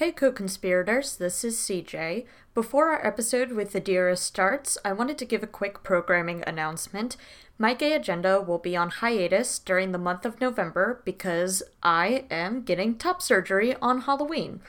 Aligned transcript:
Hey 0.00 0.12
co 0.12 0.32
conspirators, 0.32 1.16
this 1.16 1.44
is 1.44 1.58
CJ. 1.58 2.24
Before 2.54 2.88
our 2.88 3.06
episode 3.06 3.52
with 3.52 3.74
Adira 3.74 4.16
starts, 4.16 4.78
I 4.82 4.94
wanted 4.94 5.18
to 5.18 5.26
give 5.26 5.42
a 5.42 5.46
quick 5.46 5.82
programming 5.82 6.42
announcement. 6.46 7.18
My 7.58 7.74
gay 7.74 7.92
agenda 7.92 8.40
will 8.40 8.56
be 8.56 8.74
on 8.74 8.88
hiatus 8.88 9.58
during 9.58 9.92
the 9.92 9.98
month 9.98 10.24
of 10.24 10.40
November 10.40 11.02
because 11.04 11.62
I 11.82 12.24
am 12.30 12.62
getting 12.62 12.96
top 12.96 13.20
surgery 13.20 13.76
on 13.82 14.00
Halloween. 14.00 14.62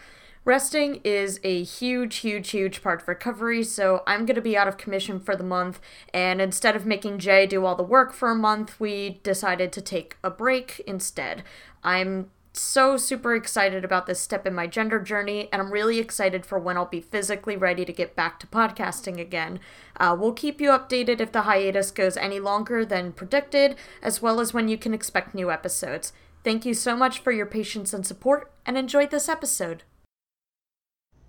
Resting 0.43 0.99
is 1.05 1.39
a 1.45 1.63
huge, 1.63 2.17
huge, 2.17 2.49
huge 2.49 2.83
part 2.83 3.03
of 3.03 3.07
recovery, 3.07 3.63
so 3.63 4.03
I'm 4.05 4.25
going 4.25 4.35
to 4.35 4.41
be 4.41 4.57
out 4.57 4.67
of 4.67 4.75
commission 4.75 5.17
for 5.17 5.37
the 5.37 5.45
month. 5.45 5.79
And 6.13 6.41
instead 6.41 6.75
of 6.75 6.85
making 6.85 7.19
Jay 7.19 7.47
do 7.47 7.65
all 7.65 7.75
the 7.75 7.83
work 7.83 8.11
for 8.11 8.31
a 8.31 8.35
month, 8.35 8.81
we 8.81 9.21
decided 9.23 9.71
to 9.71 9.81
take 9.81 10.17
a 10.25 10.29
break 10.29 10.81
instead. 10.85 11.43
I'm 11.85 12.31
so 12.53 12.97
super 12.97 13.35
excited 13.35 13.85
about 13.85 14.05
this 14.07 14.19
step 14.19 14.45
in 14.45 14.53
my 14.53 14.67
gender 14.67 14.99
journey, 14.99 15.47
and 15.51 15.61
I'm 15.61 15.71
really 15.71 15.99
excited 15.99 16.45
for 16.45 16.59
when 16.59 16.77
I'll 16.77 16.85
be 16.85 17.01
physically 17.01 17.55
ready 17.55 17.85
to 17.85 17.93
get 17.93 18.15
back 18.15 18.39
to 18.39 18.47
podcasting 18.47 19.19
again. 19.19 19.59
Uh, 19.97 20.15
we'll 20.19 20.33
keep 20.33 20.59
you 20.59 20.69
updated 20.69 21.21
if 21.21 21.31
the 21.31 21.43
hiatus 21.43 21.91
goes 21.91 22.17
any 22.17 22.39
longer 22.39 22.83
than 22.83 23.13
predicted, 23.13 23.75
as 24.01 24.21
well 24.21 24.39
as 24.39 24.53
when 24.53 24.67
you 24.67 24.77
can 24.77 24.93
expect 24.93 25.33
new 25.33 25.49
episodes. 25.49 26.13
Thank 26.43 26.65
you 26.65 26.73
so 26.73 26.97
much 26.97 27.19
for 27.19 27.31
your 27.31 27.45
patience 27.45 27.93
and 27.93 28.05
support, 28.05 28.51
and 28.65 28.77
enjoy 28.77 29.07
this 29.07 29.29
episode. 29.29 29.83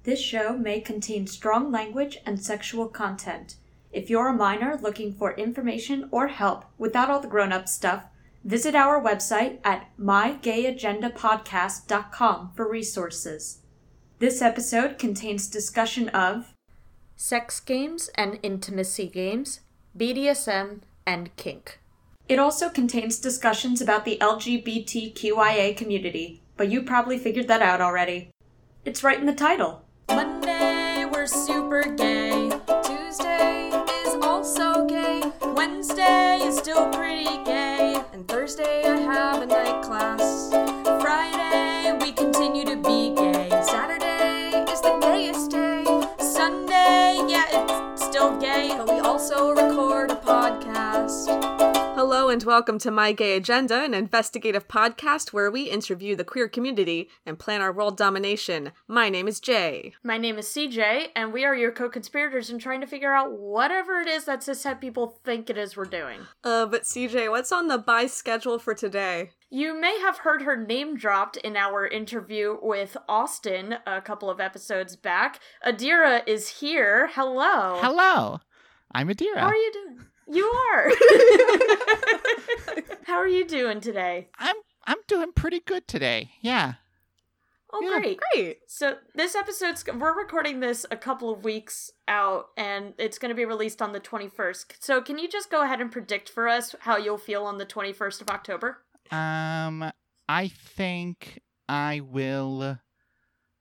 This 0.05 0.21
show 0.21 0.57
may 0.57 0.81
contain 0.81 1.27
strong 1.29 1.71
language 1.71 2.19
and 2.27 2.43
sexual 2.43 2.89
content. 2.89 3.57
If 3.93 4.09
you're 4.11 4.29
a 4.29 4.33
minor 4.33 4.79
looking 4.81 5.13
for 5.13 5.35
information 5.35 6.09
or 6.11 6.29
help 6.29 6.65
without 6.79 7.11
all 7.11 7.21
the 7.21 7.29
grown 7.29 7.53
up 7.53 7.69
stuff, 7.69 8.07
Visit 8.45 8.75
our 8.75 9.01
website 9.01 9.59
at 9.63 9.89
mygayagendapodcast.com 9.99 12.51
for 12.57 12.69
resources. 12.69 13.59
This 14.19 14.43
episode 14.43 14.99
contains 14.99 15.47
discussion 15.47 16.09
of 16.09 16.53
sex 17.15 17.61
games 17.61 18.11
and 18.17 18.41
intimacy 18.43 19.07
games, 19.07 19.61
BDSM, 19.97 20.81
and 21.07 21.31
kink. 21.37 21.79
It 22.29 22.41
also 22.41 22.69
contains 22.69 23.21
discussions 23.21 23.81
about 23.81 24.05
the 24.05 24.19
LGBTQIA 24.21 25.77
community, 25.77 26.43
but 26.57 26.69
you 26.69 26.83
probably 26.83 27.19
figured 27.19 27.47
that 27.49 27.63
out 27.63 27.81
already. 27.81 28.31
It's 28.85 29.05
right 29.05 29.21
in 29.21 29.27
the 29.27 29.35
title. 29.35 29.85
Monday, 30.09 31.05
we're 31.13 31.27
super 31.27 31.83
gay. 31.83 32.51
Tuesday 32.85 33.69
is 34.05 34.17
also 34.21 34.85
gay. 34.87 35.23
Wednesday 35.55 36.41
is 36.43 36.59
still 36.59 36.91
pretty 36.91 37.45
gay. 37.45 37.62
Thursday, 38.53 38.83
I 38.85 38.97
have 38.99 39.41
a 39.41 39.47
night 39.47 39.83
class. 39.83 40.62
And 52.33 52.45
welcome 52.45 52.79
to 52.79 52.91
My 52.91 53.13
Gay 53.13 53.37
Agenda, 53.37 53.83
an 53.83 53.93
investigative 53.93 54.67
podcast 54.67 55.35
where 55.35 55.51
we 55.51 55.65
interview 55.65 56.17
the 56.17 56.25
queer 56.25 56.49
community 56.49 57.11
and 57.27 57.39
plan 57.39 57.61
our 57.61 57.71
world 57.71 57.99
domination. 57.99 58.73
My 58.89 59.11
name 59.11 59.29
is 59.29 59.39
Jay. 59.39 59.93
My 60.03 60.17
name 60.17 60.39
is 60.39 60.47
CJ, 60.47 61.09
and 61.15 61.31
we 61.31 61.45
are 61.45 61.55
your 61.55 61.73
co 61.73 61.91
conspirators 61.91 62.49
in 62.49 62.59
trying 62.59 62.81
to 62.81 62.87
figure 62.87 63.13
out 63.13 63.39
whatever 63.39 64.01
it 64.01 64.09
is 64.09 64.25
that 64.25 64.41
cishet 64.41 64.81
people 64.81 65.21
think 65.25 65.51
it 65.51 65.59
is 65.59 65.77
we're 65.77 65.85
doing. 65.85 66.21
Uh, 66.43 66.65
but 66.65 66.85
CJ, 66.85 67.29
what's 67.29 67.53
on 67.53 67.69
the 67.69 67.77
buy 67.77 68.07
schedule 68.07 68.59
for 68.59 68.73
today? 68.73 69.33
You 69.51 69.79
may 69.79 70.01
have 70.01 70.17
heard 70.17 70.41
her 70.41 70.57
name 70.57 70.97
dropped 70.97 71.37
in 71.37 71.55
our 71.55 71.87
interview 71.87 72.57
with 72.63 72.97
Austin 73.11 73.77
a 73.87 74.01
couple 74.01 74.31
of 74.31 74.41
episodes 74.41 74.97
back. 74.97 75.39
Adira 75.67 76.27
is 76.27 76.49
here. 76.49 77.11
Hello. 77.13 77.79
Hello. 77.83 78.41
I'm 78.91 79.09
Adira. 79.09 79.37
How 79.37 79.49
are 79.49 79.55
you 79.55 79.73
doing? 79.75 80.07
You 80.29 80.47
are. 80.47 80.89
How 83.05 83.17
are 83.17 83.29
you 83.29 83.47
doing 83.47 83.81
today? 83.81 84.29
I'm 84.39 84.57
I'm 84.87 84.99
doing 85.07 85.33
pretty 85.33 85.61
good 85.61 85.87
today. 85.87 86.31
Yeah. 86.41 86.75
Oh, 87.73 87.81
Yeah, 87.83 88.01
great. 88.01 88.19
Great. 88.35 88.59
So 88.67 88.97
this 89.15 89.35
episode's 89.35 89.85
we're 89.87 90.17
recording 90.17 90.61
this 90.61 90.85
a 90.91 90.97
couple 90.97 91.33
of 91.33 91.45
weeks 91.45 91.91
out 92.07 92.49
and 92.57 92.93
it's 92.99 93.19
going 93.19 93.31
to 93.31 93.35
be 93.35 93.47
released 93.47 93.81
on 93.81 93.93
the 93.93 94.01
21st. 94.01 94.75
So 94.81 95.01
can 95.01 95.19
you 95.19 95.29
just 95.29 95.51
go 95.51 95.65
ahead 95.65 95.81
and 95.81 95.91
predict 95.91 96.29
for 96.29 96.49
us 96.49 96.75
how 96.81 96.97
you'll 96.99 97.17
feel 97.19 97.45
on 97.45 97.59
the 97.59 97.67
21st 97.67 98.21
of 98.21 98.31
October? 98.31 98.79
Um 99.11 99.91
I 100.29 100.49
think 100.49 101.41
I 101.69 102.01
will 102.01 102.79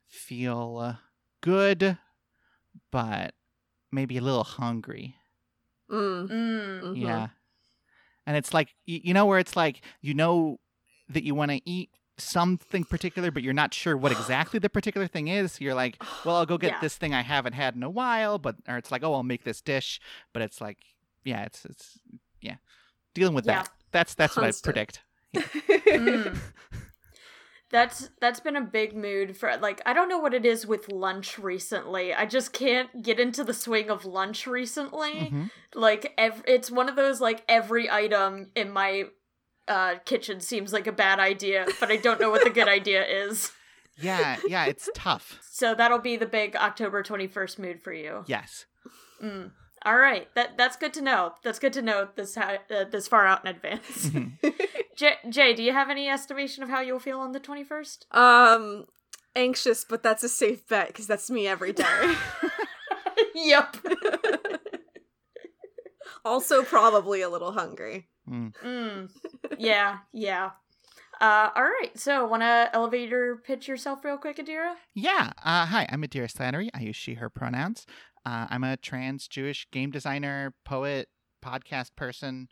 feel 0.07 0.97
good 1.41 1.97
but 2.91 3.34
maybe 3.91 4.18
a 4.18 4.22
little 4.22 4.44
hungry. 4.44 5.16
Mm. 5.91 6.29
Mm. 6.29 6.81
Mhm. 6.81 7.02
Yeah. 7.02 7.28
And 8.25 8.38
it's 8.38 8.53
like 8.53 8.69
you 8.85 9.13
know 9.13 9.25
where 9.25 9.40
it's 9.40 9.56
like 9.56 9.81
you 10.02 10.13
know 10.13 10.59
that 11.09 11.24
you 11.24 11.35
want 11.35 11.52
to 11.52 11.62
eat 11.69 11.90
something 12.18 12.84
particular 12.84 13.31
but 13.31 13.41
you're 13.41 13.53
not 13.53 13.74
sure 13.74 13.97
what 13.97 14.12
exactly 14.12 14.59
the 14.59 14.69
particular 14.69 15.07
thing 15.07 15.28
is. 15.28 15.59
You're 15.59 15.74
like, 15.74 16.01
well, 16.25 16.35
I'll 16.38 16.46
go 16.46 16.57
get 16.57 16.72
Yeah. 16.74 16.80
this 16.81 16.96
thing 16.97 17.13
I 17.13 17.22
haven't 17.22 17.53
had 17.53 17.75
in 17.75 17.84
a 17.84 17.90
while, 17.90 18.38
but 18.38 18.56
or 18.68 18.78
it's 18.78 18.91
like, 18.91 19.03
oh, 19.03 19.13
I'll 19.13 19.24
make 19.24 19.44
this 19.44 19.62
dish, 19.62 20.00
but 20.34 20.41
it's 20.41 20.62
like 20.62 20.78
yeah, 21.24 21.44
it's 21.44 21.66
it's 21.66 22.00
yeah. 22.41 22.56
Dealing 23.13 23.34
with 23.35 23.46
Yeah. 23.46 23.63
that. 23.63 23.69
That's 23.91 24.13
that's 24.16 24.35
Constant. 24.35 24.66
what 24.66 24.78
I 24.78 24.85
predict. 24.85 25.01
Mm. 25.91 26.38
That's 27.72 28.09
that's 28.20 28.40
been 28.42 28.56
a 28.58 28.62
big 28.62 28.96
mood 28.96 29.38
for 29.38 29.56
like 29.58 29.82
I 29.86 29.94
don't 29.94 30.09
know 30.09 30.20
what 30.20 30.34
it 30.34 30.46
is 30.46 30.68
with 30.68 30.92
lunch 30.92 31.40
recently. 31.40 32.14
I 32.14 32.26
just 32.26 32.52
can't 32.52 33.02
get 33.02 33.20
into 33.20 33.44
the 33.44 33.54
swing 33.54 33.90
of 33.90 34.06
lunch 34.06 34.46
recently. 34.46 35.14
Mhm. 35.32 35.52
Like 35.74 36.14
ev- 36.18 36.44
it's 36.46 36.70
one 36.70 36.90
of 36.90 36.96
those 36.96 37.22
like 37.22 37.44
every 37.48 37.90
item 37.90 38.52
in 38.56 38.72
my 38.72 39.06
uh 39.68 39.96
kitchen 40.06 40.42
seems 40.42 40.74
like 40.74 40.88
a 40.88 40.92
bad 40.92 41.20
idea, 41.20 41.66
but 41.80 41.90
I 41.90 41.96
don't 41.98 42.20
know 42.20 42.30
what 42.30 42.44
the 42.44 42.50
good 42.50 42.68
idea 42.80 43.06
is. 43.06 43.52
Yeah, 44.02 44.38
yeah, 44.48 44.66
it's 44.66 44.90
tough. 44.96 45.40
So 45.50 45.74
that'll 45.76 46.00
be 46.00 46.18
the 46.18 46.26
big 46.26 46.56
October 46.56 47.04
21st 47.04 47.60
mood 47.60 47.81
for 47.81 47.94
you. 47.94 48.24
Yes. 48.28 48.66
Mm. 49.24 49.52
All 49.84 49.97
right. 49.97 50.28
That 50.36 50.58
that's 50.58 50.75
good 50.78 50.94
to 50.94 51.02
know. 51.02 51.34
That's 51.44 51.59
good 51.59 51.74
to 51.74 51.81
know 51.81 52.08
this 52.16 52.36
ha- 52.36 52.58
uh, 52.69 52.84
this 52.86 53.08
far 53.08 53.25
out 53.25 53.44
in 53.46 53.53
advance. 53.56 54.08
Mhm. 54.08 54.34
J- 54.96 55.18
Jay, 55.30 55.53
do 55.53 55.64
you 55.64 55.72
have 55.74 55.90
any 55.90 56.08
estimation 56.08 56.64
of 56.64 56.69
how 56.69 56.81
you'll 56.81 57.00
feel 57.00 57.19
on 57.19 57.31
the 57.31 57.40
21st? 57.40 58.06
Um, 58.16 58.86
anxious, 59.36 59.84
but 59.84 60.03
that's 60.03 60.24
a 60.24 60.30
safe 60.30 60.68
bet 60.68 60.88
because 60.88 61.08
that's 61.08 61.31
me 61.31 61.47
every 61.47 61.74
day. 61.74 62.16
yep. 63.36 63.75
also, 66.24 66.63
probably 66.63 67.22
a 67.22 67.30
little 67.30 67.52
hungry. 67.52 68.08
Mm. 68.30 68.53
Mm. 68.63 69.09
Yeah, 69.58 70.00
yeah. 70.13 70.52
Uh, 71.22 71.50
all 71.56 71.64
right. 71.64 71.92
So, 71.96 72.26
want 72.26 72.42
to 72.42 72.70
elevator 72.74 73.40
pitch 73.46 73.68
yourself 73.68 74.04
real 74.04 74.18
quick, 74.18 74.38
Adira? 74.38 74.74
Yeah. 74.96 75.32
Uh, 75.46 75.66
hi, 75.68 75.88
I'm 75.92 76.02
Adira 76.02 76.32
Slattery. 76.32 76.70
I 76.74 76.82
use 76.82 76.96
she, 76.96 77.14
her 77.14 77.30
pronouns. 77.30 77.86
Uh, 78.26 78.48
I'm 78.50 78.64
a 78.64 78.76
trans 78.78 79.28
Jewish 79.28 79.68
game 79.72 79.92
designer, 79.92 80.54
poet, 80.66 81.10
podcast 81.46 81.92
person 81.96 82.48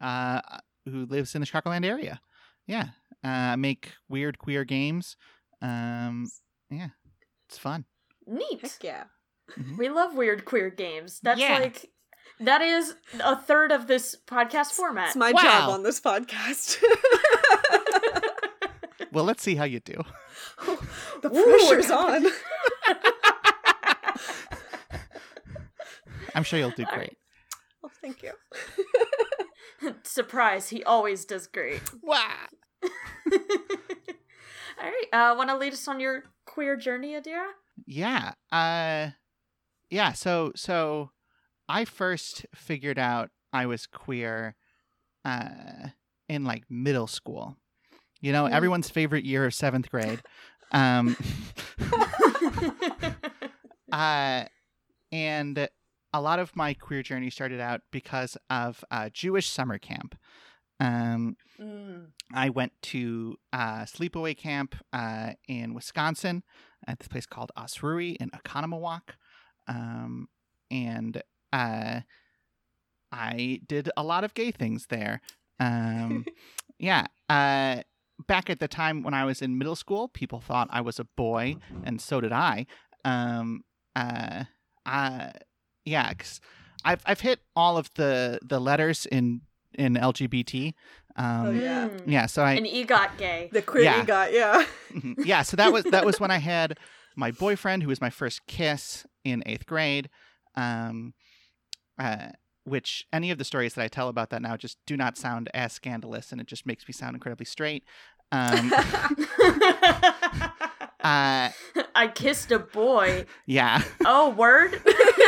uh, 0.00 0.40
who 0.86 1.04
lives 1.06 1.34
in 1.34 1.40
the 1.42 1.46
Chicagoland 1.46 1.84
area. 1.84 2.20
Yeah. 2.66 2.88
Uh, 3.24 3.28
I 3.52 3.56
make 3.56 3.92
weird 4.08 4.38
queer 4.38 4.64
games. 4.64 5.16
Um, 5.62 6.26
yeah. 6.70 6.88
It's 7.48 7.58
fun. 7.58 7.84
Neat. 8.26 8.62
Heck 8.62 8.82
yeah. 8.82 9.04
We 9.78 9.90
love 9.90 10.14
weird 10.14 10.46
queer 10.46 10.70
games. 10.70 11.20
That's 11.22 11.40
Yeah. 11.40 11.58
like 11.58 11.90
that 12.40 12.62
is 12.62 12.94
a 13.22 13.36
third 13.36 13.70
of 13.70 13.86
this 13.86 14.16
podcast 14.26 14.72
format. 14.72 15.08
It's 15.08 15.16
my 15.16 15.32
Wow. 15.32 15.42
job 15.42 15.70
on 15.70 15.82
this 15.82 16.00
podcast. 16.00 16.82
Well, 19.14 19.24
let's 19.24 19.42
see 19.42 19.54
how 19.54 19.64
you 19.64 19.80
do. 19.80 20.02
the 21.22 21.30
Ooh. 21.34 21.44
pressure's 21.68 21.90
on. 21.90 22.26
I'm 26.34 26.42
sure 26.42 26.58
you'll 26.58 26.70
do 26.70 26.84
All 26.90 26.94
great. 26.96 27.16
Well, 27.82 27.92
thank 28.00 28.22
you. 28.22 28.32
Surprise, 30.02 30.68
he 30.70 30.82
always 30.82 31.24
does 31.24 31.46
great. 31.46 31.82
Wow. 32.02 32.18
All 32.82 32.90
right. 34.82 35.04
Uh, 35.12 35.34
want 35.36 35.50
to 35.50 35.56
lead 35.56 35.72
us 35.72 35.86
on 35.86 36.00
your 36.00 36.24
queer 36.44 36.76
journey, 36.76 37.12
Adira? 37.12 37.46
Yeah. 37.86 38.32
Uh 38.50 39.10
yeah, 39.90 40.12
so 40.12 40.52
so 40.56 41.10
I 41.68 41.84
first 41.84 42.46
figured 42.54 42.98
out 42.98 43.30
I 43.52 43.66
was 43.66 43.86
queer 43.86 44.56
uh 45.24 45.88
in 46.28 46.44
like 46.44 46.64
middle 46.70 47.06
school. 47.06 47.56
You 48.24 48.32
know, 48.32 48.44
Mm. 48.44 48.52
everyone's 48.52 48.88
favorite 48.88 49.26
year 49.26 49.44
of 49.44 49.52
7th 49.52 49.90
grade. 49.90 50.22
Um 50.72 51.14
uh 53.92 54.44
and 55.12 55.68
a 56.12 56.20
lot 56.20 56.38
of 56.38 56.56
my 56.56 56.74
queer 56.74 57.02
journey 57.02 57.28
started 57.28 57.60
out 57.60 57.82
because 57.90 58.36
of 58.48 58.82
uh 58.90 59.10
Jewish 59.12 59.48
summer 59.50 59.78
camp. 59.78 60.16
Um, 60.80 61.36
Mm. 61.60 62.06
I 62.32 62.48
went 62.48 62.72
to 62.82 63.36
uh, 63.52 63.84
sleepaway 63.84 64.36
camp 64.36 64.74
uh, 64.92 65.34
in 65.46 65.72
Wisconsin 65.72 66.42
at 66.84 66.98
this 66.98 67.06
place 67.06 67.26
called 67.26 67.52
Osrui 67.56 68.16
in 68.16 68.28
Oconomowoc. 68.30 69.10
Um, 69.68 70.28
and 70.68 71.22
uh, 71.52 72.00
I 73.12 73.60
did 73.68 73.88
a 73.96 74.02
lot 74.02 74.24
of 74.24 74.34
gay 74.34 74.50
things 74.50 74.86
there. 74.88 75.20
Um, 75.60 76.24
yeah. 76.80 77.06
Uh, 77.28 77.82
back 78.26 78.48
at 78.50 78.58
the 78.60 78.68
time 78.68 79.02
when 79.02 79.14
I 79.14 79.24
was 79.24 79.42
in 79.42 79.58
middle 79.58 79.76
school, 79.76 80.08
people 80.08 80.40
thought 80.40 80.68
I 80.70 80.80
was 80.80 80.98
a 80.98 81.04
boy, 81.04 81.56
and 81.84 82.00
so 82.00 82.20
did 82.20 82.32
I. 82.32 82.66
Um, 83.04 83.62
uh, 83.96 84.44
uh, 84.86 85.30
yeah, 85.84 86.12
'cause 86.14 86.40
I've 86.84 87.02
I've 87.06 87.20
hit 87.20 87.40
all 87.54 87.76
of 87.76 87.90
the 87.94 88.38
the 88.42 88.60
letters 88.60 89.06
in 89.06 89.42
in 89.74 89.94
LGBT. 89.96 90.74
Um, 91.16 91.46
Oh, 91.46 91.50
yeah. 91.50 91.88
Mm. 91.88 92.00
yeah, 92.06 92.26
so 92.26 92.42
I 92.44 92.54
An 92.54 92.64
EGOT 92.66 93.16
gay. 93.18 93.48
The 93.52 93.62
queer 93.62 93.84
Yeah. 93.84 94.04
got 94.04 94.32
yeah. 94.32 94.64
Mhm. 94.92 95.24
yeah, 95.24 95.42
so 95.42 95.56
that 95.56 95.72
was 95.72 95.84
that 95.84 96.04
was 96.04 96.18
when 96.20 96.30
I 96.30 96.38
had 96.54 96.78
my 97.16 97.30
boyfriend, 97.30 97.82
who 97.82 97.88
was 97.88 98.00
my 98.00 98.10
first 98.10 98.46
kiss 98.46 99.06
in 99.24 99.42
eighth 99.46 99.66
grade. 99.66 100.08
Um, 100.56 101.14
uh, 101.98 102.28
which 102.64 103.06
any 103.12 103.30
of 103.30 103.36
the 103.38 103.44
stories 103.44 103.74
that 103.74 103.82
I 103.82 103.88
tell 103.88 104.08
about 104.08 104.30
that 104.30 104.40
now 104.40 104.56
just 104.56 104.78
do 104.86 104.96
not 104.96 105.18
sound 105.18 105.50
as 105.52 105.72
scandalous, 105.74 106.32
and 106.32 106.40
it 106.40 106.46
just 106.46 106.64
makes 106.66 106.88
me 106.88 106.92
sound 106.92 107.14
incredibly 107.14 107.44
straight. 107.44 107.84
Um, 108.34 108.72
uh, 111.04 111.50
I 111.94 112.08
kissed 112.12 112.50
a 112.50 112.58
boy. 112.58 113.26
yeah, 113.46 113.80
Oh, 114.04 114.30
word? 114.30 114.80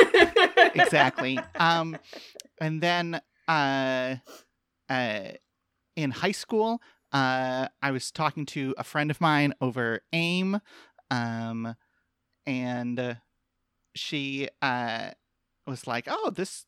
exactly. 0.74 1.38
Um, 1.58 1.98
and 2.60 2.82
then 2.82 3.20
uh, 3.46 4.16
uh, 4.88 5.20
in 5.94 6.10
high 6.10 6.32
school, 6.32 6.80
uh, 7.12 7.68
I 7.80 7.90
was 7.92 8.10
talking 8.10 8.44
to 8.46 8.74
a 8.76 8.82
friend 8.84 9.10
of 9.12 9.20
mine 9.20 9.54
over 9.60 10.00
AIM, 10.12 10.60
um, 11.10 11.76
and 12.44 13.18
she 13.94 14.48
uh, 14.60 15.10
was 15.66 15.86
like, 15.86 16.08
"Oh, 16.10 16.30
this 16.30 16.66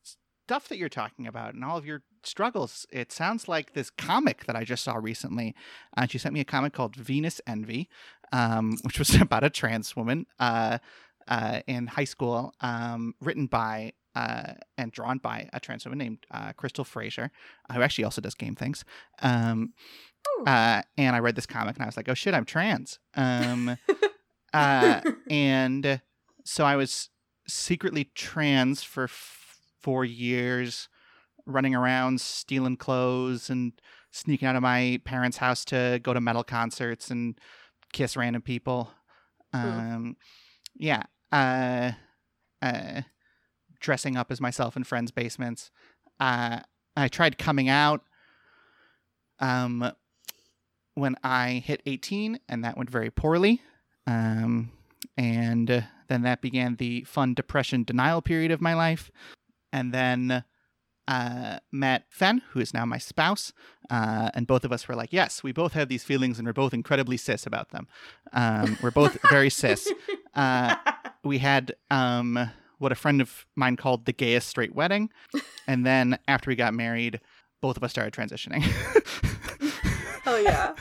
stuff 0.49 0.67
that 0.67 0.79
you're 0.79 0.89
talking 0.89 1.27
about 1.27 1.53
and 1.53 1.63
all 1.63 1.77
of 1.77 1.85
your 1.85 2.01
struggles, 2.23 2.87
it 2.91 3.11
sounds 3.11 3.47
like 3.47 3.73
this 3.73 3.91
comic 3.91 4.45
that 4.47 4.55
I 4.55 4.63
just 4.63 4.83
saw 4.83 4.95
recently." 4.95 5.53
And 5.95 6.09
she 6.09 6.17
sent 6.17 6.33
me 6.33 6.39
a 6.39 6.45
comic 6.45 6.73
called 6.73 6.95
Venus 6.95 7.39
Envy, 7.45 7.87
um, 8.31 8.79
which 8.81 8.97
was 8.97 9.13
about 9.21 9.43
a 9.43 9.51
trans 9.51 9.95
woman 9.95 10.25
uh, 10.39 10.79
uh, 11.27 11.61
in 11.67 11.85
high 11.85 12.05
school, 12.05 12.55
um, 12.61 13.13
written 13.21 13.45
by 13.45 13.93
uh, 14.15 14.53
and 14.75 14.91
drawn 14.91 15.19
by 15.19 15.49
a 15.53 15.59
trans 15.59 15.85
woman 15.85 15.99
named 15.99 16.25
uh, 16.31 16.51
Crystal 16.53 16.83
Frasier, 16.83 17.29
who 17.71 17.83
actually 17.83 18.05
also 18.05 18.19
does 18.19 18.33
game 18.33 18.55
things. 18.55 18.83
Um, 19.21 19.73
uh, 20.47 20.81
and 20.97 21.15
I 21.15 21.19
read 21.19 21.35
this 21.35 21.45
comic 21.45 21.75
and 21.75 21.83
I 21.83 21.85
was 21.85 21.95
like, 21.95 22.09
oh 22.09 22.15
shit, 22.15 22.33
I'm 22.33 22.45
trans. 22.45 22.97
Um, 23.13 23.77
uh, 24.53 25.01
and 25.29 26.01
so 26.43 26.65
I 26.65 26.75
was 26.75 27.09
secretly 27.47 28.09
trans 28.15 28.81
for 28.81 29.07
f- 29.79 29.83
four 29.83 30.05
years, 30.05 30.89
running 31.45 31.75
around 31.75 32.21
stealing 32.21 32.77
clothes 32.77 33.49
and 33.49 33.73
sneaking 34.11 34.47
out 34.47 34.55
of 34.55 34.61
my 34.61 34.99
parents' 35.05 35.37
house 35.37 35.65
to 35.65 35.99
go 36.03 36.13
to 36.13 36.21
metal 36.21 36.43
concerts 36.43 37.09
and 37.09 37.39
kiss 37.93 38.17
random 38.17 38.41
people. 38.41 38.91
Um, 39.53 40.17
yeah. 40.75 41.03
Uh, 41.31 41.91
uh, 42.61 43.01
dressing 43.79 44.17
up 44.17 44.31
as 44.31 44.41
myself 44.41 44.75
in 44.75 44.83
friends' 44.83 45.11
basements. 45.11 45.71
Uh, 46.19 46.59
I 46.97 47.07
tried 47.07 47.37
coming 47.37 47.69
out 47.69 48.01
um, 49.39 49.91
when 50.95 51.15
I 51.23 51.63
hit 51.65 51.81
18, 51.85 52.39
and 52.49 52.63
that 52.63 52.77
went 52.77 52.89
very 52.89 53.09
poorly. 53.09 53.61
Um, 54.05 54.71
and 55.17 55.71
uh, 55.71 55.81
then 56.07 56.23
that 56.23 56.41
began 56.41 56.75
the 56.75 57.03
fun 57.03 57.33
depression 57.33 57.83
denial 57.83 58.21
period 58.21 58.51
of 58.51 58.61
my 58.61 58.73
life. 58.73 59.11
And 59.71 59.93
then 59.93 60.43
uh, 61.07 61.59
met 61.71 62.05
Fen, 62.09 62.41
who 62.51 62.59
is 62.59 62.73
now 62.73 62.85
my 62.85 62.97
spouse. 62.97 63.53
Uh, 63.89 64.29
and 64.33 64.47
both 64.47 64.63
of 64.63 64.71
us 64.71 64.87
were 64.87 64.95
like, 64.95 65.11
yes, 65.11 65.43
we 65.43 65.51
both 65.51 65.73
have 65.73 65.89
these 65.89 66.03
feelings, 66.03 66.37
and 66.37 66.47
we're 66.47 66.53
both 66.53 66.73
incredibly 66.73 67.17
cis 67.17 67.45
about 67.45 67.69
them. 67.69 67.87
Um, 68.33 68.77
we're 68.81 68.91
both 68.91 69.17
very 69.29 69.49
cis. 69.49 69.91
Uh, 70.35 70.75
we 71.23 71.39
had 71.39 71.73
um, 71.89 72.49
what 72.77 72.91
a 72.91 72.95
friend 72.95 73.21
of 73.21 73.45
mine 73.55 73.75
called 73.75 74.05
the 74.05 74.13
gayest 74.13 74.47
straight 74.47 74.75
wedding. 74.75 75.09
And 75.67 75.85
then 75.85 76.19
after 76.27 76.49
we 76.49 76.55
got 76.55 76.73
married, 76.73 77.19
both 77.61 77.77
of 77.77 77.83
us 77.83 77.91
started 77.91 78.13
transitioning. 78.13 78.63
Oh 80.25 80.37
yeah. 80.37 80.73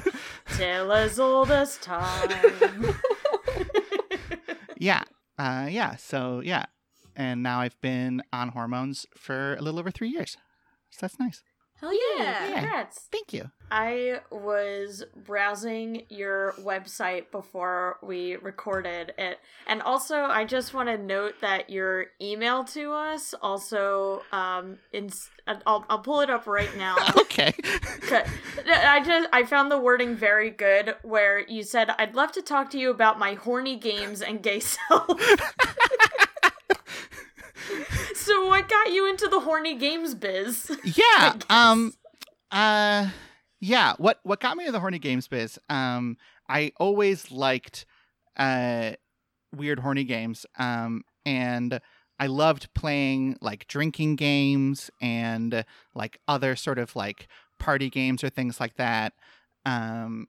Till 0.57 0.93
as 0.93 1.19
old 1.19 1.51
as 1.51 1.79
time. 1.79 2.31
yeah. 4.77 5.03
Uh, 5.39 5.69
yeah. 5.71 5.97
So, 5.97 6.41
yeah. 6.41 6.67
And 7.19 7.43
now 7.43 7.61
I've 7.61 7.79
been 7.81 8.23
on 8.33 8.51
hormones 8.51 9.05
for 9.17 9.57
a 9.57 9.61
little 9.61 9.81
over 9.81 9.91
three 9.91 10.09
years. 10.09 10.37
So 10.91 10.99
that's 11.01 11.19
nice. 11.19 11.43
Hell 11.81 11.93
yeah. 11.93 12.25
Yeah. 12.25 12.61
Congrats. 12.61 13.09
Thank 13.13 13.33
you. 13.33 13.51
I 13.71 14.21
was 14.31 15.05
browsing 15.15 16.07
your 16.09 16.55
website 16.61 17.31
before 17.31 17.99
we 18.03 18.37
recorded 18.37 19.15
it. 19.17 19.39
And 19.67 19.83
also, 19.83 20.17
I 20.25 20.45
just 20.45 20.75
want 20.75 20.89
to 20.89 20.99
note 20.99 21.35
that 21.41 21.71
your 21.71 22.07
email 22.21 22.65
to 22.65 22.93
us 22.93 23.35
also, 23.43 24.23
um, 24.33 24.79
in, 24.93 25.11
I'll, 25.67 25.85
I'll 25.89 26.01
pull 26.01 26.21
it 26.21 26.31
up 26.31 26.47
right 26.47 26.75
now. 26.77 26.97
okay. 27.17 27.53
I 28.67 29.03
just 29.05 29.29
I 29.33 29.45
found 29.45 29.71
the 29.71 29.79
wording 29.79 30.17
very 30.17 30.51
good 30.51 30.97
where 31.03 31.47
you 31.47 31.63
said 31.63 31.91
I'd 31.99 32.15
love 32.15 32.33
to 32.33 32.43
talk 32.43 32.71
to 32.71 32.79
you 32.79 32.91
about 32.91 33.19
my 33.19 33.35
horny 33.35 33.77
games 33.77 34.23
and 34.23 34.43
gay 34.43 34.61
self. 34.61 35.09
so 38.15 38.47
what 38.47 38.69
got 38.69 38.93
you 38.93 39.09
into 39.09 39.29
the 39.29 39.41
horny 39.41 39.77
games 39.77 40.15
biz? 40.15 40.71
yeah. 40.85 41.35
Um. 41.49 41.93
Uh. 42.51 43.11
Yeah. 43.61 43.95
What 43.99 44.21
What 44.23 44.41
got 44.41 44.57
me 44.57 44.65
into 44.65 44.73
the 44.73 44.81
horny 44.81 44.99
games 44.99 45.29
biz? 45.29 45.59
Um. 45.69 46.17
I 46.49 46.73
always 46.79 47.31
liked 47.31 47.85
uh 48.37 48.93
weird 49.55 49.81
horny 49.81 50.05
games. 50.05 50.47
Um. 50.59 51.03
And 51.25 51.81
I 52.19 52.27
loved 52.27 52.73
playing 52.75 53.37
like 53.41 53.69
drinking 53.69 54.17
games 54.17 54.91
and 55.01 55.65
like 55.95 56.21
other 56.27 56.57
sort 56.57 56.79
of 56.79 56.97
like 56.97 57.29
party 57.59 57.91
games 57.91 58.25
or 58.25 58.31
things 58.31 58.61
like 58.61 58.77
that. 58.77 59.13
Um. 59.67 60.29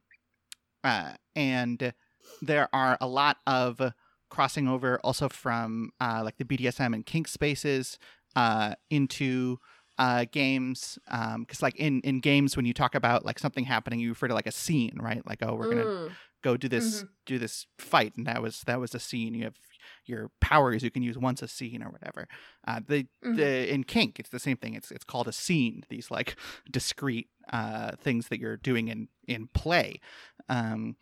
Uh. 0.83 1.13
And 1.35 1.93
there 2.41 2.69
are 2.73 2.97
a 3.01 3.07
lot 3.07 3.37
of 3.47 3.81
crossing 4.29 4.67
over 4.67 4.99
also 5.03 5.29
from 5.29 5.91
uh, 5.99 6.21
like 6.23 6.37
the 6.37 6.45
BDSM 6.45 6.93
and 6.93 7.05
kink 7.05 7.27
spaces 7.27 7.97
uh, 8.35 8.75
into 8.89 9.59
uh, 9.97 10.25
games 10.31 10.97
because 11.39 11.61
like 11.61 11.75
in 11.75 11.99
in 12.01 12.19
games 12.21 12.55
when 12.55 12.65
you 12.65 12.73
talk 12.73 12.95
about 12.95 13.25
like 13.25 13.37
something 13.39 13.65
happening 13.65 13.99
you 13.99 14.09
refer 14.09 14.27
to 14.29 14.33
like 14.33 14.47
a 14.47 14.51
scene 14.51 14.97
right? 14.99 15.25
Like 15.27 15.39
oh 15.41 15.55
we're 15.55 15.67
gonna 15.67 15.85
Mm. 15.85 16.11
go 16.41 16.55
do 16.55 16.69
this 16.69 17.03
do 17.25 17.37
this 17.37 17.67
fight 17.77 18.13
and 18.15 18.25
that 18.25 18.41
was 18.41 18.61
that 18.61 18.79
was 18.79 18.95
a 18.95 18.99
scene. 18.99 19.33
You 19.33 19.43
have 19.43 19.57
your 20.05 20.31
powers 20.39 20.83
you 20.83 20.89
can 20.91 21.03
use 21.03 21.17
once 21.17 21.41
a 21.41 21.47
scene 21.49 21.83
or 21.83 21.89
whatever. 21.89 22.27
Uh, 22.65 22.79
the 22.87 23.07
Mhm. 23.25 23.35
the 23.35 23.73
in 23.73 23.83
kink 23.83 24.19
it's 24.19 24.29
the 24.29 24.39
same 24.39 24.55
thing. 24.55 24.73
It's 24.73 24.89
it's 24.89 25.03
called 25.03 25.27
a 25.27 25.33
scene 25.33 25.83
these 25.89 26.09
like 26.09 26.35
discrete 26.71 27.27
uh 27.51 27.91
things 28.01 28.29
that 28.29 28.39
you're 28.39 28.57
doing 28.57 28.87
in 28.87 29.09
in 29.27 29.47
play. 29.47 29.99
Um 30.47 30.95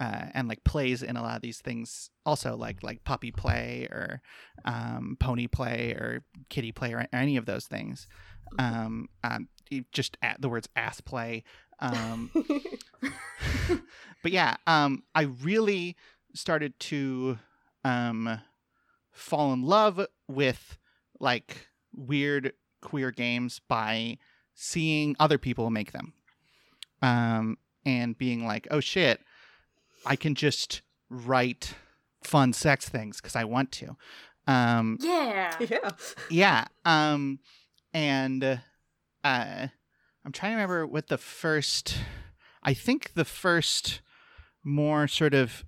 uh, 0.00 0.26
and 0.32 0.48
like 0.48 0.62
plays 0.64 1.02
in 1.02 1.16
a 1.16 1.22
lot 1.22 1.36
of 1.36 1.42
these 1.42 1.60
things. 1.60 2.10
Also 2.24 2.56
like 2.56 2.82
like 2.82 3.04
puppy 3.04 3.32
play 3.32 3.88
or 3.90 4.22
um, 4.64 5.16
pony 5.18 5.46
play 5.46 5.92
or 5.92 6.24
kitty 6.48 6.72
play 6.72 6.92
or, 6.92 7.06
any 7.12 7.36
of 7.36 7.46
those 7.46 7.66
things. 7.66 8.06
Um, 8.58 9.08
um, 9.24 9.48
just 9.92 10.16
at 10.22 10.40
the 10.40 10.48
words 10.48 10.68
ass 10.76 11.00
play. 11.00 11.44
Um, 11.80 12.30
but 14.22 14.32
yeah 14.32 14.56
um, 14.66 15.04
i 15.14 15.22
really 15.22 15.96
started 16.34 16.78
to 16.80 17.38
um, 17.84 18.40
fall 19.12 19.52
in 19.52 19.62
love 19.62 20.04
with 20.26 20.76
like 21.20 21.68
weird 21.94 22.52
queer 22.82 23.10
games 23.10 23.60
by 23.68 24.18
seeing 24.54 25.14
other 25.20 25.38
people 25.38 25.70
make 25.70 25.92
them. 25.92 26.14
Um, 27.00 27.58
and 27.86 28.18
being 28.18 28.44
like 28.44 28.66
oh 28.70 28.80
shit 28.80 29.20
i 30.08 30.16
can 30.16 30.34
just 30.34 30.82
write 31.10 31.74
fun 32.22 32.52
sex 32.52 32.88
things 32.88 33.20
because 33.20 33.36
i 33.36 33.44
want 33.44 33.70
to 33.72 33.96
um, 34.46 34.96
Yeah. 35.00 35.56
yeah. 35.70 35.90
yeah 36.30 36.64
um 36.84 37.38
and 37.92 38.42
uh 38.44 39.66
i'm 40.24 40.32
trying 40.32 40.52
to 40.52 40.56
remember 40.56 40.86
what 40.86 41.08
the 41.08 41.18
first 41.18 41.98
i 42.62 42.72
think 42.74 43.12
the 43.14 43.24
first 43.26 44.00
more 44.64 45.06
sort 45.06 45.34
of 45.34 45.64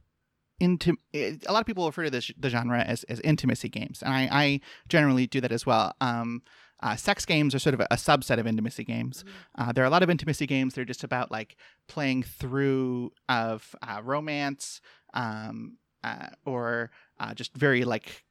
intim- 0.61 0.99
a 1.15 1.39
lot 1.51 1.61
of 1.61 1.67
people 1.67 1.87
refer 1.87 2.05
to 2.05 2.11
this 2.11 2.31
the 2.39 2.51
genre 2.51 2.81
as, 2.81 3.05
as 3.05 3.21
intimacy 3.21 3.69
games 3.69 4.03
and 4.03 4.13
I, 4.13 4.29
I 4.31 4.61
generally 4.89 5.27
do 5.27 5.41
that 5.41 5.53
as 5.53 5.65
well 5.65 5.95
um 6.01 6.43
uh, 6.83 6.97
sex 6.97 7.25
games 7.25 7.55
are 7.55 7.59
sort 7.59 7.75
of 7.75 7.81
a, 7.81 7.87
a 7.91 7.97
subset 7.97 8.39
of 8.39 8.47
intimacy 8.47 8.85
games. 8.85 9.25
Uh, 9.57 9.73
there 9.73 9.85
are 9.85 9.87
a 9.87 9.91
lot 9.91 10.03
of 10.03 10.11
intimacy 10.11 10.47
games. 10.47 10.75
They're 10.75 10.85
just 10.85 11.05
about 11.05 11.31
like 11.31 11.57
playing 11.89 12.23
through 12.23 13.13
of 13.29 13.75
uh, 13.83 14.01
romance 14.03 14.81
um, 15.15 15.77
uh, 16.03 16.29
or 16.45 16.91
uh, 17.19 17.35
just 17.35 17.55
very 17.55 17.85
like 17.85 18.25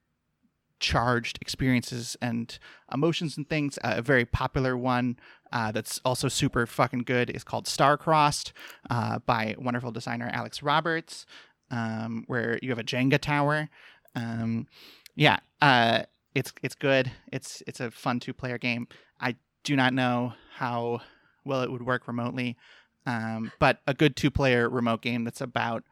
charged 0.79 1.37
experiences 1.41 2.15
and 2.21 2.57
emotions 2.91 3.37
and 3.37 3.47
things. 3.47 3.77
Uh, 3.83 3.95
a 3.97 4.01
very 4.01 4.25
popular 4.25 4.77
one 4.77 5.17
uh, 5.51 5.71
that's 5.71 5.99
also 6.05 6.27
super 6.27 6.65
fucking 6.65 7.03
good 7.03 7.29
is 7.29 7.43
called 7.43 7.65
Starcrossed 7.65 8.51
uh, 8.89 9.19
by 9.19 9.55
wonderful 9.57 9.91
designer 9.91 10.29
Alex 10.33 10.63
Roberts, 10.63 11.25
um, 11.71 12.23
where 12.27 12.59
you 12.61 12.69
have 12.69 12.79
a 12.79 12.83
Jenga 12.83 13.19
tower. 13.19 13.69
Um, 14.15 14.67
yeah, 15.15 15.39
uh, 15.61 16.03
it's 16.35 16.53
it's 16.61 16.75
good. 16.75 17.11
It's 17.31 17.63
it's 17.67 17.79
a 17.79 17.91
fun 17.91 18.19
two 18.19 18.33
player 18.33 18.57
game. 18.57 18.87
I 19.19 19.35
do 19.63 19.75
not 19.75 19.93
know 19.93 20.33
how 20.55 21.01
well 21.45 21.61
it 21.61 21.71
would 21.71 21.85
work 21.85 22.07
remotely, 22.07 22.57
um, 23.05 23.51
but 23.59 23.79
a 23.87 23.93
good 23.93 24.15
two 24.15 24.31
player 24.31 24.69
remote 24.69 25.01
game 25.01 25.23
that's 25.23 25.41
about 25.41 25.83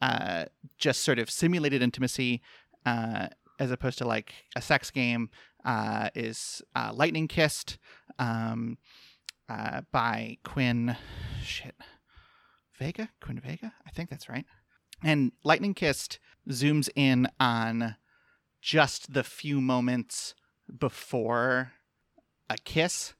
uh, 0.00 0.46
just 0.78 1.02
sort 1.02 1.18
of 1.18 1.30
simulated 1.30 1.82
intimacy 1.82 2.42
uh, 2.86 3.28
as 3.58 3.70
opposed 3.70 3.98
to 3.98 4.06
like 4.06 4.32
a 4.56 4.62
sex 4.62 4.90
game 4.90 5.30
uh, 5.64 6.08
is 6.14 6.62
uh, 6.74 6.90
Lightning 6.94 7.28
Kissed 7.28 7.78
um, 8.18 8.78
uh, 9.48 9.82
by 9.92 10.38
Quinn 10.44 10.96
shit 11.42 11.74
Vega 12.78 13.10
Quinn 13.20 13.40
Vega 13.40 13.74
I 13.86 13.90
think 13.90 14.08
that's 14.08 14.28
right 14.28 14.46
and 15.04 15.32
Lightning 15.44 15.74
Kissed 15.74 16.18
zooms 16.48 16.88
in 16.96 17.28
on 17.38 17.96
just 18.60 19.12
the 19.12 19.24
few 19.24 19.60
moments 19.60 20.34
before 20.78 21.72
a 22.48 22.56
kiss 22.58 23.14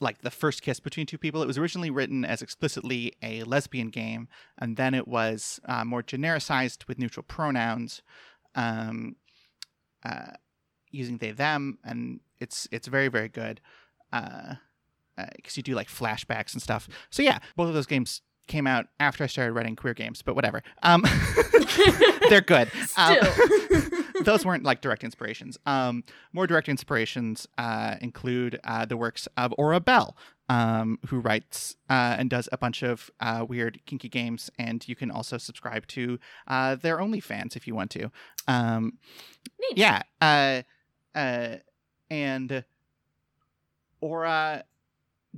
like 0.00 0.22
the 0.22 0.30
first 0.30 0.62
kiss 0.62 0.80
between 0.80 1.06
two 1.06 1.18
people. 1.18 1.42
It 1.42 1.46
was 1.46 1.58
originally 1.58 1.90
written 1.90 2.24
as 2.24 2.42
explicitly 2.42 3.14
a 3.22 3.42
lesbian 3.44 3.88
game, 3.88 4.28
and 4.58 4.76
then 4.76 4.94
it 4.94 5.06
was 5.06 5.60
uh, 5.66 5.84
more 5.84 6.02
genericized 6.02 6.86
with 6.88 6.98
neutral 6.98 7.24
pronouns, 7.24 8.02
um, 8.54 9.16
uh, 10.04 10.32
using 10.90 11.18
they 11.18 11.30
them, 11.30 11.78
and 11.84 12.20
it's 12.40 12.68
it's 12.70 12.88
very 12.88 13.08
very 13.08 13.28
good 13.28 13.60
because 14.10 14.56
uh, 15.18 15.22
uh, 15.22 15.54
you 15.54 15.62
do 15.62 15.74
like 15.74 15.88
flashbacks 15.88 16.52
and 16.52 16.62
stuff. 16.62 16.88
So 17.10 17.22
yeah, 17.22 17.38
both 17.56 17.68
of 17.68 17.74
those 17.74 17.86
games 17.86 18.20
came 18.46 18.66
out 18.66 18.86
after 19.00 19.24
I 19.24 19.26
started 19.26 19.52
writing 19.52 19.76
queer 19.76 19.94
games, 19.94 20.22
but 20.22 20.34
whatever. 20.34 20.62
Um, 20.82 21.04
they're 22.28 22.42
good. 22.42 22.70
Um, 22.96 23.16
those 24.30 24.44
weren't 24.44 24.64
like 24.64 24.80
direct 24.80 25.04
inspirations. 25.04 25.58
Um, 25.66 26.04
more 26.32 26.46
direct 26.46 26.68
inspirations 26.68 27.46
uh, 27.58 27.96
include 28.00 28.58
uh, 28.64 28.84
the 28.84 28.96
works 28.96 29.28
of 29.36 29.54
Aura 29.58 29.80
Bell, 29.80 30.16
um, 30.48 30.98
who 31.06 31.20
writes 31.20 31.76
uh, 31.88 32.16
and 32.18 32.28
does 32.30 32.48
a 32.52 32.58
bunch 32.58 32.82
of 32.82 33.10
uh, 33.20 33.44
weird, 33.48 33.80
kinky 33.86 34.08
games, 34.08 34.50
and 34.58 34.86
you 34.88 34.94
can 34.94 35.10
also 35.10 35.38
subscribe 35.38 35.86
to 35.88 36.18
uh, 36.46 36.74
their 36.76 36.98
OnlyFans 36.98 37.56
if 37.56 37.66
you 37.66 37.74
want 37.74 37.90
to. 37.92 38.10
Um, 38.46 38.98
Neat. 39.60 39.78
yeah, 39.78 40.02
uh, 40.20 40.62
uh, 41.14 41.56
and 42.10 42.64
Aura 44.00 44.64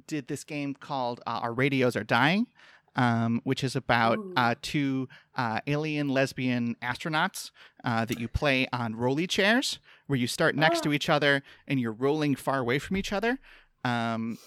did 0.07 0.28
this 0.28 0.45
game 0.45 0.75
called 0.75 1.21
uh, 1.26 1.40
Our 1.43 1.52
Radios 1.52 1.97
Are 1.97 2.05
Dying. 2.05 2.47
Um, 2.98 3.42
which 3.44 3.62
is 3.62 3.76
about 3.76 4.18
uh, 4.38 4.54
two 4.62 5.06
uh, 5.34 5.60
alien 5.66 6.08
lesbian 6.08 6.76
astronauts 6.82 7.50
uh, 7.84 8.06
that 8.06 8.18
you 8.18 8.26
play 8.26 8.66
on 8.72 8.96
rolly 8.96 9.26
chairs, 9.26 9.78
where 10.06 10.18
you 10.18 10.26
start 10.26 10.56
next 10.56 10.82
to 10.84 10.88
Oh. 10.88 10.92
each 10.92 11.10
other 11.10 11.42
and 11.68 11.78
you're 11.78 11.92
rolling 11.92 12.34
far 12.36 12.58
away 12.58 12.78
from 12.78 12.96
each 12.96 13.12
other. 13.12 13.38
Um, 13.84 14.38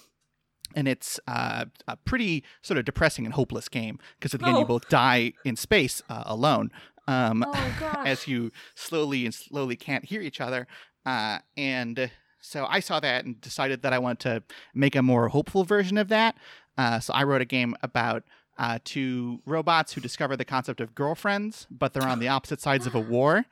and 0.75 0.87
it's 0.87 1.19
uh, 1.27 1.65
a 1.87 1.95
pretty 1.97 2.43
sort 2.63 2.79
of 2.79 2.85
depressing 2.85 3.23
and 3.25 3.35
hopeless 3.35 3.69
game 3.69 3.99
because 4.17 4.33
at 4.33 4.39
the 4.39 4.47
end 4.47 4.57
Oh. 4.57 4.59
you 4.61 4.65
both 4.65 4.89
die 4.89 5.33
in 5.45 5.55
space 5.55 6.01
uh, 6.09 6.23
alone. 6.25 6.71
Um, 7.07 7.45
oh 7.47 8.01
as 8.05 8.27
you 8.27 8.51
slowly 8.73 9.25
and 9.25 9.33
slowly 9.33 9.75
can't 9.75 10.05
hear 10.05 10.21
each 10.21 10.41
other. 10.41 10.65
Uh, 11.05 11.37
and 11.55 12.09
so 12.41 12.65
I 12.67 12.79
saw 12.79 12.99
that 12.99 13.25
and 13.25 13.39
decided 13.41 13.83
that 13.83 13.93
I 13.93 13.99
wanted 13.99 14.19
to 14.21 14.43
make 14.73 14.95
a 14.95 15.03
more 15.03 15.27
hopeful 15.27 15.63
version 15.65 15.99
of 15.99 16.07
that. 16.07 16.35
Uh, 16.79 16.99
so 16.99 17.13
I 17.13 17.23
wrote 17.23 17.41
a 17.41 17.45
game 17.45 17.75
about 17.83 18.23
uh, 18.59 18.77
two 18.83 19.41
robots 19.45 19.93
who 19.93 20.01
discover 20.01 20.35
the 20.35 20.45
concept 20.45 20.81
of 20.81 20.93
girlfriends, 20.93 21.65
but 21.71 21.93
they're 21.93 22.07
on 22.07 22.19
the 22.19 22.27
opposite 22.27 22.59
sides 22.61 22.85
of 22.85 22.93
a 22.93 22.99
war. 22.99 23.45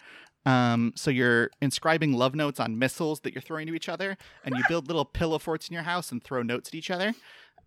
Um, 0.46 0.94
so 0.96 1.10
you're 1.10 1.50
inscribing 1.62 2.14
love 2.14 2.36
notes 2.36 2.60
on 2.60 2.78
missiles 2.78 3.22
that 3.22 3.34
you're 3.34 3.42
throwing 3.42 3.68
to 3.68 3.74
each 3.74 3.90
other, 3.90 4.18
and 4.44 4.56
you 4.56 4.64
build 4.68 4.88
little 4.88 5.06
pillow 5.06 5.40
forts 5.40 5.70
in 5.70 5.74
your 5.74 5.84
house 5.84 6.12
and 6.12 6.22
throw 6.22 6.44
notes 6.44 6.70
at 6.70 6.76
each 6.76 6.92
other. 6.92 7.14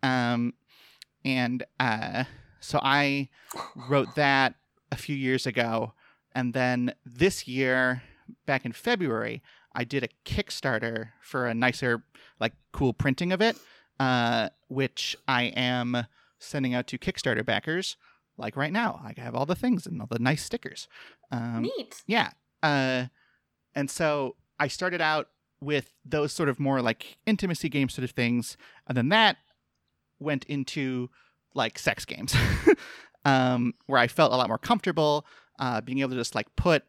Um, 0.02 0.54
and 1.24 1.64
uh, 1.78 2.24
so 2.60 2.78
I 2.82 3.28
wrote 3.74 4.14
that 4.16 4.54
a 4.92 4.96
few 4.96 5.16
years 5.16 5.46
ago, 5.46 5.94
and 6.34 6.52
then 6.52 6.94
this 7.04 7.48
year, 7.48 8.02
back 8.46 8.64
in 8.64 8.72
February, 8.72 9.42
I 9.74 9.84
did 9.84 10.04
a 10.04 10.08
Kickstarter 10.24 11.10
for 11.22 11.46
a 11.46 11.54
nicer, 11.54 12.02
like, 12.38 12.52
cool 12.72 12.92
printing 12.92 13.32
of 13.32 13.40
it, 13.40 13.56
uh, 13.98 14.50
which 14.68 15.16
I 15.26 15.44
am 15.44 16.06
sending 16.40 16.74
out 16.74 16.88
to 16.88 16.98
Kickstarter 16.98 17.44
backers. 17.44 17.96
Like 18.36 18.56
right 18.56 18.72
now, 18.72 19.00
I 19.04 19.20
have 19.20 19.34
all 19.34 19.46
the 19.46 19.54
things 19.54 19.86
and 19.86 20.00
all 20.00 20.08
the 20.10 20.18
nice 20.18 20.42
stickers. 20.42 20.88
Um, 21.30 21.62
Neat. 21.62 22.02
yeah. 22.06 22.30
Uh, 22.62 23.06
and 23.74 23.88
so 23.90 24.34
I 24.58 24.66
started 24.68 25.00
out 25.00 25.28
with 25.60 25.92
those 26.04 26.32
sort 26.32 26.48
of 26.48 26.58
more 26.58 26.80
like 26.80 27.18
intimacy 27.26 27.68
game 27.68 27.88
sort 27.88 28.04
of 28.04 28.10
things, 28.12 28.56
and 28.88 28.96
then 28.96 29.10
that 29.10 29.36
went 30.18 30.44
into 30.44 31.10
like 31.54 31.78
sex 31.78 32.04
games, 32.04 32.34
um, 33.24 33.74
where 33.86 34.00
I 34.00 34.06
felt 34.08 34.32
a 34.32 34.36
lot 34.36 34.48
more 34.48 34.58
comfortable 34.58 35.26
uh, 35.58 35.80
being 35.82 35.98
able 35.98 36.10
to 36.10 36.16
just 36.16 36.34
like 36.34 36.48
put 36.56 36.84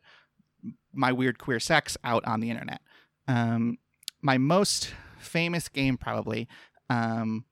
my 0.94 1.12
weird 1.12 1.38
queer 1.38 1.60
sex 1.60 1.98
out 2.04 2.24
on 2.26 2.40
the 2.40 2.50
internet. 2.50 2.82
Um, 3.28 3.78
my 4.22 4.38
most 4.38 4.94
famous 5.20 5.68
game 5.68 5.98
probably 5.98 6.48
um, 6.90 7.46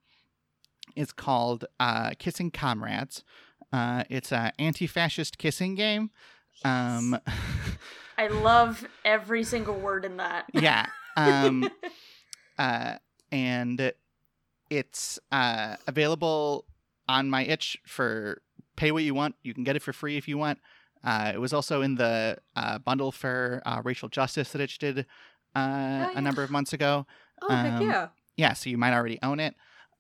is 1.00 1.14
called 1.14 1.64
uh, 1.80 2.12
Kissing 2.20 2.52
Comrades. 2.52 3.24
Uh, 3.72 4.04
it's 4.10 4.34
an 4.34 4.52
anti-fascist 4.60 5.38
kissing 5.38 5.74
game. 5.76 6.12
Um, 6.66 7.18
I 8.18 8.28
love 8.28 8.86
every 9.06 9.46
single 9.46 9.76
word 9.76 10.04
in 10.04 10.18
that. 10.18 10.46
yeah. 10.54 10.88
Um, 11.16 11.70
uh, 12.60 12.96
and 13.32 13.94
it's 14.70 15.20
uh, 15.32 15.78
available 15.88 16.66
on 17.08 17.30
my 17.30 17.46
itch 17.46 17.78
for 17.86 18.42
pay 18.76 18.92
what 18.92 19.04
you 19.04 19.14
want. 19.14 19.36
You 19.42 19.54
can 19.54 19.64
get 19.64 19.78
it 19.78 19.82
for 19.82 19.94
free 19.94 20.18
if 20.18 20.28
you 20.28 20.38
want. 20.38 20.60
Uh, 21.02 21.32
it 21.34 21.38
was 21.38 21.54
also 21.54 21.82
in 21.82 21.96
the 21.96 22.38
uh, 22.58 22.78
bundle 22.80 23.14
for 23.14 23.62
uh, 23.66 23.82
racial 23.86 24.10
justice 24.10 24.52
that 24.52 24.60
itch 24.60 24.80
did 24.80 25.00
uh, 25.00 25.04
yeah. 25.56 26.12
a 26.14 26.22
number 26.22 26.44
of 26.44 26.52
months 26.52 26.74
ago. 26.74 27.08
Oh, 27.42 27.56
heck 27.56 27.80
Um, 27.80 27.90
yeah. 27.90 28.08
Yeah, 28.36 28.54
so 28.54 28.70
you 28.70 28.78
might 28.78 28.94
already 28.94 29.20
own 29.24 29.40
it. 29.40 29.56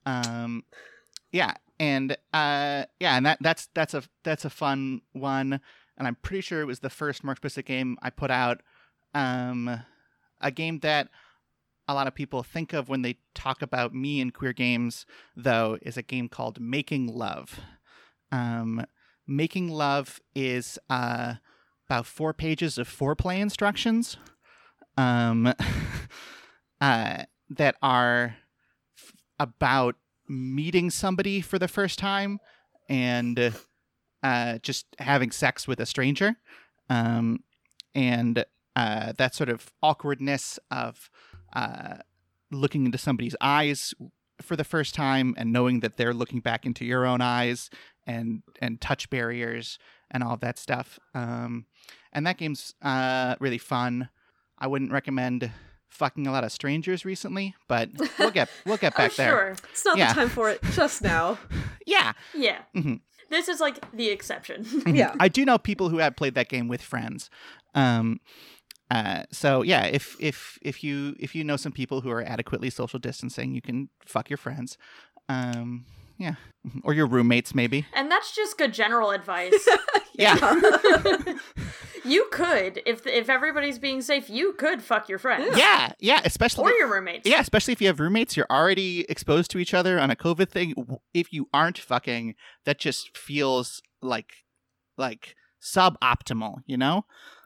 Um, 0.06 0.64
yeah, 1.32 1.54
and 1.80 2.14
uh, 2.34 2.86
yeah, 3.00 3.18
and 3.18 3.26
that 3.26 3.40
that's 3.42 3.70
that's 3.74 3.94
a 3.94 4.04
that's 4.24 4.46
a 4.46 4.50
fun 4.50 5.02
one, 5.14 5.62
and 5.98 6.08
I'm 6.08 6.16
pretty 6.16 6.42
sure 6.42 6.62
it 6.62 6.66
was 6.66 6.80
the 6.80 6.90
first 6.90 7.24
more 7.24 7.34
explicit 7.34 7.66
game 7.66 7.98
I 8.02 8.10
put 8.10 8.32
out. 8.32 8.62
Um, 9.14 9.82
a 10.42 10.52
game 10.52 10.80
that 10.80 11.10
a 11.88 11.94
lot 11.94 12.08
of 12.08 12.16
people 12.16 12.44
think 12.44 12.74
of 12.74 12.88
when 12.88 13.02
they 13.02 13.18
talk 13.34 13.62
about 13.62 13.94
me 13.94 14.22
and 14.22 14.34
queer 14.34 14.54
games, 14.54 15.06
though, 15.36 15.78
is 15.82 15.98
a 15.98 16.04
game 16.04 16.30
called 16.30 16.60
Making 16.60 17.08
Love. 17.08 17.60
Um, 18.32 18.86
Making 19.26 19.70
Love 19.70 20.20
is 20.36 20.78
uh, 20.90 21.36
about 21.88 22.06
four 22.06 22.34
pages 22.34 22.78
of 22.78 22.88
foreplay 22.88 23.40
instructions 23.40 24.18
um, 24.98 25.52
uh, 26.82 27.24
that 27.50 27.76
are 27.82 28.38
about 29.40 29.96
meeting 30.28 30.90
somebody 30.90 31.42
for 31.42 31.58
the 31.58 31.68
first 31.68 31.98
time 31.98 32.40
and 32.88 33.54
uh, 34.24 34.58
just 34.60 34.86
having 35.00 35.32
sex 35.32 35.68
with 35.68 35.80
a 35.80 35.86
stranger. 35.86 36.36
Um, 36.90 37.44
and 37.96 38.46
uh, 38.76 39.14
that 39.18 39.36
sort 39.36 39.50
of 39.50 39.72
awkwardness 39.82 40.60
of 40.72 41.10
uh, 41.54 41.98
looking 42.52 42.86
into 42.86 42.98
somebody's 42.98 43.36
eyes 43.42 43.94
for 44.42 44.56
the 44.56 44.64
first 44.64 44.96
time 44.96 45.36
and 45.38 45.52
knowing 45.52 45.82
that 45.82 45.98
they're 45.98 46.14
looking 46.14 46.40
back 46.40 46.66
into 46.66 46.86
your 46.86 47.06
own 47.06 47.22
eyes 47.22 47.70
and 48.08 48.42
and 48.62 48.80
touch 48.80 49.10
barriers 49.10 49.78
and 50.10 50.24
all 50.24 50.38
that 50.38 50.58
stuff. 50.58 51.00
Um, 51.14 51.66
and 52.14 52.26
that 52.26 52.38
game's 52.38 52.74
uh, 52.82 53.36
really 53.40 53.58
fun. 53.58 54.10
I 54.58 54.68
wouldn't 54.68 54.92
recommend 54.92 55.52
fucking 55.90 56.28
a 56.28 56.32
lot 56.32 56.44
of 56.44 56.52
strangers 56.52 57.04
recently, 57.06 57.56
but 57.68 57.90
we'll 58.20 58.32
get 58.32 58.50
we'll 58.66 58.78
get 58.78 58.96
back 58.96 59.12
oh, 59.12 59.16
there. 59.18 59.30
sure. 59.30 59.56
It's 59.72 59.86
not 59.86 59.98
Yeah. 59.98 60.14
the 60.14 60.20
time 60.22 60.30
for 60.30 60.50
it 60.50 60.62
just 60.72 61.02
now. 61.02 61.38
Yeah. 61.86 62.14
Yeah. 62.36 62.60
Mhm. 62.76 63.00
This 63.30 63.48
is 63.48 63.60
like 63.60 63.80
the 63.96 64.10
exception. 64.10 64.66
Yeah. 64.86 65.16
I 65.20 65.28
do 65.28 65.44
know 65.44 65.58
people 65.58 65.90
who 65.90 65.98
have 65.98 66.16
played 66.16 66.36
that 66.36 66.50
game 66.50 66.68
with 66.68 66.82
friends. 66.82 67.30
Um, 67.74 68.20
Uh, 68.92 69.24
so 69.32 69.62
yeah, 69.64 69.86
if 69.86 70.16
if 70.20 70.58
if 70.64 70.84
you 70.84 71.16
if 71.20 71.36
you 71.36 71.44
know 71.44 71.58
some 71.58 71.72
people 71.72 72.02
who 72.02 72.10
are 72.10 72.24
adequately 72.24 72.70
social 72.72 73.00
distancing, 73.00 73.54
you 73.54 73.62
can 73.62 73.90
fuck 74.06 74.30
your 74.32 74.38
friends. 74.38 74.78
Um, 75.28 75.86
yeah, 76.20 76.36
mm-hmm. 76.68 76.80
or 76.84 76.94
your 76.94 77.08
roommates 77.08 77.56
maybe. 77.56 77.86
And 77.94 78.12
that's 78.12 78.36
just 78.36 78.58
good 78.58 78.74
general 78.74 79.12
advice. 79.12 79.68
Yeah, 80.20 80.36
you 82.04 82.28
could, 82.30 82.82
if 82.86 83.08
if 83.08 83.30
everybody's 83.30 83.80
being 83.80 84.02
safe, 84.02 84.30
you 84.30 84.52
could 84.52 84.82
fuck 84.82 85.08
your 85.08 85.18
friends 85.18 85.58
yeah, 85.58 85.94
yeah. 86.02 86.20
Especially 86.26 86.66
or 86.66 86.76
your 86.76 86.92
roommates. 86.92 87.26
Yeah, 87.26 87.40
especially 87.40 87.72
if 87.72 87.80
you 87.80 87.88
have 87.88 88.02
roommates, 88.02 88.36
you're 88.36 88.46
already 88.52 89.06
exposed 89.08 89.50
to 89.52 89.60
each 89.60 89.74
other 89.74 89.98
on 89.98 90.12
a 90.12 90.18
COVID 90.18 90.50
thing. 90.50 90.74
If 91.14 91.32
you 91.32 91.48
aren't 91.54 91.78
fucking, 91.78 92.36
that 92.66 92.80
just 92.80 93.18
feels 93.18 93.82
like 94.02 94.34
like 94.98 95.36
suboptimal, 95.62 96.58
you 96.66 96.78
know? 96.78 97.06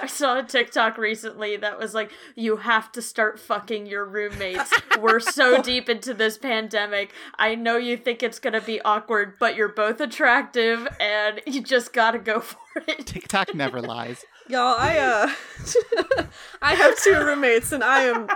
I 0.00 0.06
saw 0.06 0.38
a 0.38 0.42
TikTok 0.42 0.98
recently 0.98 1.56
that 1.58 1.78
was 1.78 1.94
like, 1.94 2.10
you 2.34 2.56
have 2.56 2.92
to 2.92 3.02
start 3.02 3.38
fucking 3.38 3.86
your 3.86 4.04
roommates. 4.04 4.72
We're 5.00 5.20
so 5.20 5.62
deep 5.62 5.88
into 5.88 6.14
this 6.14 6.38
pandemic. 6.38 7.12
I 7.38 7.54
know 7.54 7.76
you 7.76 7.96
think 7.96 8.22
it's 8.22 8.38
gonna 8.38 8.60
be 8.60 8.80
awkward, 8.82 9.38
but 9.38 9.56
you're 9.56 9.68
both 9.68 10.00
attractive 10.00 10.86
and 11.00 11.40
you 11.46 11.62
just 11.62 11.92
gotta 11.92 12.18
go 12.18 12.40
for 12.40 12.58
it. 12.88 13.06
TikTok 13.06 13.54
never 13.54 13.80
lies. 13.80 14.24
Y'all, 14.48 14.76
I 14.78 14.98
uh 14.98 16.26
I 16.62 16.74
have 16.74 16.96
two 17.02 17.14
roommates 17.14 17.72
and 17.72 17.82
I 17.82 18.02
am 18.02 18.28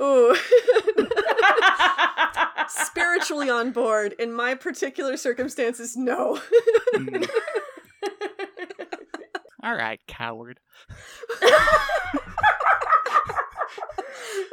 ooh 0.00 0.34
spiritually 2.68 3.50
on 3.50 3.72
board. 3.72 4.14
In 4.18 4.32
my 4.32 4.54
particular 4.54 5.16
circumstances, 5.16 5.96
no. 5.96 6.40
All 9.62 9.74
right, 9.74 10.00
coward. 10.08 10.58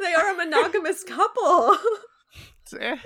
they 0.00 0.14
are 0.14 0.30
a 0.32 0.36
monogamous 0.36 1.02
couple. 1.04 1.76
Eh. 2.78 2.96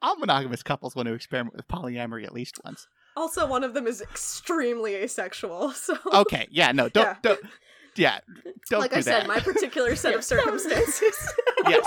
All 0.00 0.16
monogamous 0.16 0.62
couples 0.62 0.94
want 0.94 1.08
to 1.08 1.14
experiment 1.14 1.56
with 1.56 1.66
polyamory 1.66 2.24
at 2.24 2.32
least 2.32 2.60
once. 2.64 2.86
Also, 3.16 3.46
one 3.46 3.64
of 3.64 3.74
them 3.74 3.86
is 3.86 4.00
extremely 4.00 4.94
asexual. 4.94 5.72
So, 5.74 5.96
Okay, 6.12 6.46
yeah, 6.50 6.70
no, 6.72 6.88
don't, 6.88 7.04
Yeah. 7.06 7.16
don't, 7.22 7.40
yeah, 7.96 8.20
don't 8.70 8.80
like 8.80 8.92
do 8.92 8.98
I 8.98 9.00
said, 9.00 9.26
my 9.26 9.40
particular 9.40 9.96
set 9.96 10.14
of 10.14 10.22
circumstances. 10.32 11.32
yes. 11.66 11.84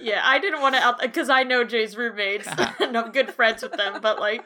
yeah, 0.00 0.20
I 0.22 0.38
didn't 0.38 0.60
want 0.60 0.76
to 0.76 0.80
out 0.80 1.00
because 1.00 1.28
I 1.28 1.42
know 1.42 1.64
Jay's 1.64 1.96
roommates 1.96 2.46
and 2.78 2.96
I'm 2.96 3.10
good 3.10 3.30
friends 3.32 3.62
with 3.62 3.72
them, 3.72 4.00
but 4.00 4.20
like 4.20 4.44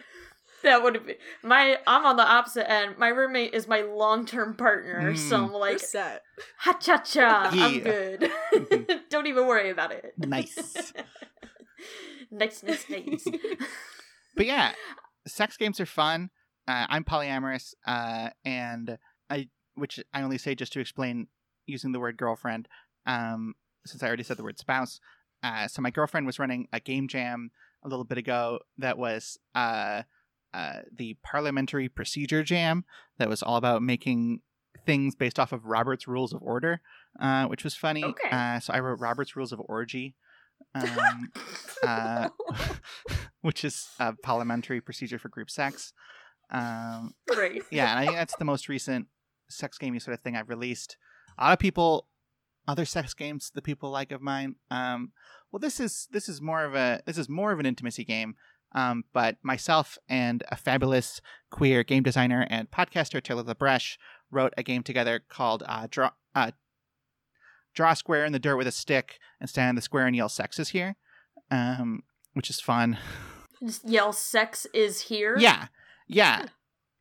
that 0.63 0.83
would 0.83 1.07
be 1.07 1.15
my 1.43 1.79
I'm 1.87 2.05
on 2.05 2.17
the 2.17 2.27
opposite 2.27 2.71
end. 2.71 2.99
My 2.99 3.09
roommate 3.09 3.55
is 3.55 3.67
my 3.69 3.83
long 3.83 4.27
term 4.27 4.55
partner, 4.57 5.15
so 5.15 5.45
I'm 5.45 5.53
like 5.53 5.79
set. 5.81 6.23
ha 6.59 6.73
cha 6.75 6.99
cha, 6.99 7.51
I'm 7.53 7.75
Yeah. 7.75 7.81
good. 7.81 9.01
Don't 9.11 9.27
even 9.27 9.47
worry 9.47 9.71
about 9.71 9.93
it. 9.93 10.15
Nice. 10.19 10.93
nice, 12.31 12.63
nice, 12.63 12.85
nice. 12.89 13.29
but 14.37 14.47
yeah, 14.47 14.73
sex 15.27 15.57
games 15.57 15.81
are 15.81 15.87
fun. 15.87 16.31
Uh, 16.69 16.87
I'm 16.89 17.05
polyamorous, 17.05 17.75
uh, 17.87 18.31
and 18.45 18.99
I, 19.29 19.49
which 19.75 19.99
I 20.13 20.23
only 20.23 20.39
say 20.39 20.55
just 20.55 20.73
to 20.75 20.81
explain 20.81 21.27
using 21.67 21.93
the 21.93 21.99
word 22.01 22.17
girlfriend, 22.17 22.69
um, 23.07 23.55
since 23.87 24.03
I 24.03 24.07
already 24.07 24.23
said 24.23 24.37
the 24.37 24.45
word 24.45 24.59
spouse. 24.59 25.01
Uh, 25.43 25.67
so 25.69 25.81
my 25.83 25.91
girlfriend 25.91 26.27
was 26.27 26.39
running 26.39 26.69
a 26.73 26.79
game 26.81 27.09
jam 27.09 27.51
a 27.83 27.89
little 27.89 28.05
bit 28.05 28.19
ago 28.19 28.61
that 28.79 28.99
was 28.99 29.39
uh, 29.55 30.03
uh, 30.53 30.81
the 30.95 31.17
parliamentary 31.23 31.89
procedure 31.89 32.43
jam 32.43 32.85
that 33.19 33.29
was 33.29 33.43
all 33.43 33.57
about 33.57 33.83
making 33.83 34.41
things 34.87 35.15
based 35.15 35.39
off 35.39 35.53
of 35.53 35.65
Robert's 35.65 36.09
Rules 36.09 36.33
of 36.33 36.43
Order, 36.43 36.81
uh, 37.21 37.47
which 37.47 37.65
was 37.65 37.75
funny. 37.75 38.05
Okay. 38.05 38.31
Uh, 38.31 38.61
so 38.61 38.73
I 38.73 38.81
wrote 38.81 39.01
Robert's 39.01 39.37
Rules 39.37 39.53
of 39.53 39.61
Orgy. 39.69 40.15
Um, 40.75 41.33
uh, 41.87 42.29
which 43.41 43.65
is 43.65 43.89
a 43.99 44.15
parliamentary 44.23 44.81
procedure 44.81 45.19
for 45.19 45.29
group 45.29 45.51
sex. 45.51 45.93
Um, 46.51 47.15
Great. 47.29 47.63
yeah, 47.71 47.91
and 47.91 47.99
I 47.99 48.07
think 48.07 48.17
that's 48.17 48.37
the 48.37 48.45
most 48.45 48.69
recent 48.69 49.07
sex 49.49 49.79
gamey 49.79 49.99
sort 49.99 50.15
of 50.15 50.21
thing 50.21 50.37
I've 50.37 50.49
released. 50.49 50.97
A 51.39 51.45
lot 51.45 51.53
of 51.53 51.59
people, 51.59 52.09
other 52.69 52.85
sex 52.85 53.15
games 53.15 53.51
that 53.55 53.63
people 53.63 53.91
like 53.91 54.13
of 54.13 54.21
mine. 54.21 54.57
Um, 54.71 55.13
well, 55.51 55.61
this 55.61 55.81
is 55.81 56.09
this 56.13 56.29
is 56.29 56.41
more 56.41 56.65
of 56.65 56.75
a 56.75 57.03
this 57.07 57.19
is 57.19 57.29
more 57.29 57.53
of 57.53 57.59
an 57.59 57.67
intimacy 57.67 58.05
game. 58.05 58.35
Um, 58.73 59.05
but 59.13 59.37
myself 59.43 59.99
and 60.09 60.45
a 60.49 60.57
fabulous 60.57 61.21
queer 61.51 61.83
game 61.83 62.03
designer 62.03 62.47
and 62.49 62.71
podcaster 62.71 63.23
Taylor 63.23 63.43
LaBresh 63.43 63.97
wrote 64.31 64.53
a 64.57 64.63
game 64.63 64.83
together 64.83 65.21
called 65.29 65.63
uh, 65.67 65.89
Draw 65.91 66.11
uh, 66.35 66.53
Draw 67.75 67.91
a 67.91 67.97
Square 67.97 68.27
in 68.27 68.33
the 68.33 68.39
Dirt 68.39 68.57
with 68.57 68.67
a 68.67 68.73
Stick 68.73 69.19
and 69.41 69.49
stand 69.51 69.71
in 69.71 69.75
the 69.77 69.83
square 69.83 70.07
and 70.07 70.15
yell 70.15 70.29
"Sex 70.29 70.59
is 70.59 70.69
here," 70.71 70.97
um, 71.51 72.03
which 72.35 72.51
is 72.51 72.61
fun. 72.61 72.99
Yell 73.85 74.13
sex 74.15 74.67
is 74.73 75.03
here. 75.03 75.37
Yeah, 75.39 75.67
yeah, 76.07 76.47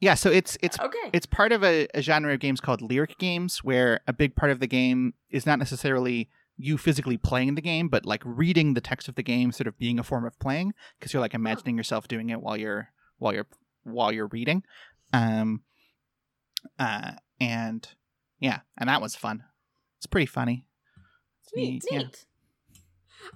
yeah. 0.01 0.13
So 0.15 0.29
it's 0.29 0.57
it's 0.61 0.77
Okay. 0.77 1.09
it's 1.13 1.25
part 1.25 1.53
of 1.53 1.63
a, 1.63 1.87
a 1.93 2.01
genre 2.01 2.33
of 2.33 2.39
games 2.41 2.59
called 2.59 2.81
lyric 2.81 3.17
games, 3.17 3.63
where 3.63 4.01
a 4.07 4.11
big 4.13 4.35
part 4.35 4.51
of 4.51 4.59
the 4.59 4.67
game 4.67 5.13
is 5.29 5.45
not 5.45 5.57
necessarily 5.57 6.29
you 6.59 6.77
physically 6.77 7.17
playing 7.17 7.55
the 7.55 7.61
game, 7.61 7.87
but 7.87 8.05
like 8.05 8.21
reading 8.25 8.73
the 8.73 8.81
text 8.81 9.07
of 9.07 9.15
the 9.15 9.23
game, 9.23 9.51
sort 9.51 9.65
of 9.67 9.77
being 9.79 9.97
a 9.97 10.03
form 10.03 10.25
of 10.25 10.37
playing, 10.39 10.73
because 10.99 11.13
you're 11.13 11.21
like 11.21 11.33
imagining 11.33 11.77
yourself 11.77 12.07
doing 12.07 12.29
it 12.29 12.41
while 12.41 12.57
you're 12.57 12.89
while 13.17 13.33
you're 13.33 13.47
while 13.83 14.11
you're 14.11 14.27
reading. 14.27 14.63
Um, 15.13 15.61
uh, 16.77 17.13
and 17.39 17.87
yeah, 18.39 18.59
and 18.77 18.89
that 18.89 19.01
was 19.01 19.15
fun. 19.15 19.43
It's 19.97 20.05
pretty 20.05 20.25
funny. 20.25 20.65
It's 21.43 21.55
Neat, 21.55 21.85
yeah. 21.89 22.03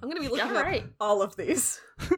I'm 0.02 0.08
gonna 0.08 0.20
be 0.20 0.28
looking 0.28 0.50
All 0.50 0.56
up 0.56 0.64
right. 0.64 0.84
all 1.00 1.22
of 1.22 1.34
these. 1.36 1.80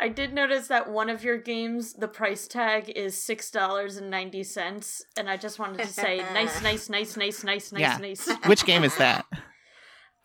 I 0.00 0.08
did 0.08 0.32
notice 0.34 0.68
that 0.68 0.90
one 0.90 1.08
of 1.08 1.24
your 1.24 1.38
games, 1.38 1.94
the 1.94 2.08
price 2.08 2.46
tag 2.46 2.90
is 2.94 3.16
six 3.20 3.50
dollars 3.50 3.96
and 3.96 4.10
ninety 4.10 4.42
cents, 4.42 5.04
and 5.16 5.28
I 5.30 5.36
just 5.36 5.58
wanted 5.58 5.78
to 5.78 5.86
say, 5.86 6.18
nice, 6.34 6.62
nice, 6.68 6.88
nice, 6.88 7.16
nice, 7.16 7.44
nice, 7.44 7.72
nice, 7.72 7.80
Yeah. 7.80 7.96
nice. 7.98 8.28
Which 8.46 8.64
game 8.66 8.84
is 8.84 8.96
that? 8.98 9.24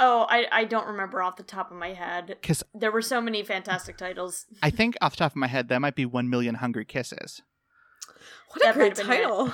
Oh, 0.04 0.26
I 0.28 0.48
I 0.52 0.64
don't 0.64 0.88
remember 0.88 1.22
off 1.22 1.36
the 1.36 1.44
top 1.44 1.70
of 1.70 1.78
my 1.78 1.94
head. 1.94 2.26
Because 2.26 2.64
There 2.74 2.92
were 2.92 3.04
so 3.04 3.22
many 3.22 3.44
fantastic 3.44 3.98
titles. 3.98 4.48
I 4.64 4.72
think 4.72 4.98
off 5.00 5.12
the 5.12 5.18
top 5.18 5.34
of 5.34 5.36
my 5.36 5.46
head, 5.46 5.68
that 5.68 5.80
might 5.80 5.94
be 5.94 6.08
One 6.08 6.28
Million 6.28 6.56
Hungry 6.56 6.86
Kisses. 6.86 7.44
What 8.50 8.68
a 8.68 8.74
great 8.74 8.98
might 8.98 8.98
have 8.98 9.08
been 9.08 9.16
it. 9.16 9.20
title. 9.22 9.54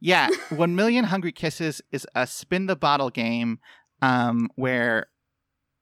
Yeah, 0.00 0.30
One 0.50 0.74
Million 0.74 1.04
Hungry 1.04 1.30
Kisses 1.30 1.80
is 1.92 2.04
a 2.16 2.26
spin 2.26 2.66
the 2.66 2.74
bottle 2.74 3.10
game 3.10 3.60
um, 4.02 4.50
where 4.56 5.06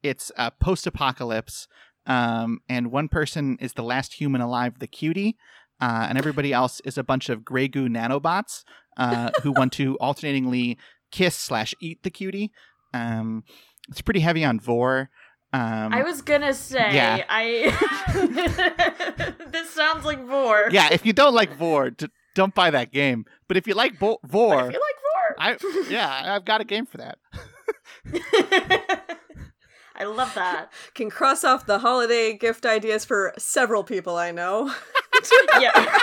it's 0.03 0.31
a 0.37 0.51
post 0.51 0.87
apocalypse, 0.87 1.67
um, 2.07 2.61
and 2.69 2.91
one 2.91 3.09
person 3.09 3.59
is 3.61 3.73
the 3.75 3.83
last 3.83 4.15
human 4.15 4.41
alive, 4.41 4.79
the 4.79 4.87
cutie, 4.87 5.37
uh, 5.81 6.07
and 6.09 6.17
everybody 6.19 6.53
else 6.53 6.81
is 6.85 6.97
a 6.97 7.05
bunch 7.05 7.29
of 7.29 7.45
Grey 7.45 7.69
Goo 7.69 7.89
nanobots 7.89 8.65
uh, 8.97 9.31
who 9.43 9.53
want 9.53 9.73
to 9.75 9.99
alternatingly 10.01 10.79
kiss 11.11 11.37
slash 11.37 11.75
eat 11.81 12.03
the 12.03 12.11
cutie. 12.11 12.53
Um, 12.95 13.45
it's 13.89 14.01
pretty 14.01 14.21
heavy 14.21 14.45
on 14.45 14.59
vor. 14.61 15.11
Um, 15.53 15.93
I 15.93 16.03
was 16.03 16.23
gonna 16.23 16.53
say, 16.53 16.95
yeah. 16.95 17.25
I. 17.29 17.73
this 19.53 19.71
sounds 19.71 20.05
like 20.05 20.25
Vor. 20.27 20.69
yeah, 20.71 20.89
if 20.93 21.07
you 21.07 21.13
don't 21.13 21.35
like 21.35 21.55
vor, 21.57 21.91
d- 21.91 22.09
don't 22.35 22.55
buy 22.55 22.71
that 22.71 22.93
game. 22.93 23.25
But 23.49 23.57
if 23.57 23.67
you 23.67 23.75
like 23.75 23.99
bo- 23.99 24.19
But 24.23 24.31
vor, 24.31 24.67
if 24.67 24.73
you 24.73 24.81
like 24.81 24.97
Vor, 25.03 25.37
I 25.39 25.89
yeah, 25.89 26.35
I've 26.35 26.45
got 26.45 26.61
a 26.61 26.65
game 26.65 26.85
for 26.85 26.99
that. 26.99 27.19
Vor. 29.99 30.07
I 30.07 30.11
love 30.11 30.35
that. 30.35 30.73
Can 30.95 31.11
cross 31.11 31.45
off 31.45 31.67
the 31.67 31.79
holiday 31.81 32.37
gift 32.37 32.65
ideas 32.67 33.05
for 33.05 33.33
several 33.39 33.85
people 33.85 34.17
I 34.17 34.31
know. 34.31 34.73
Yeah. 35.61 35.99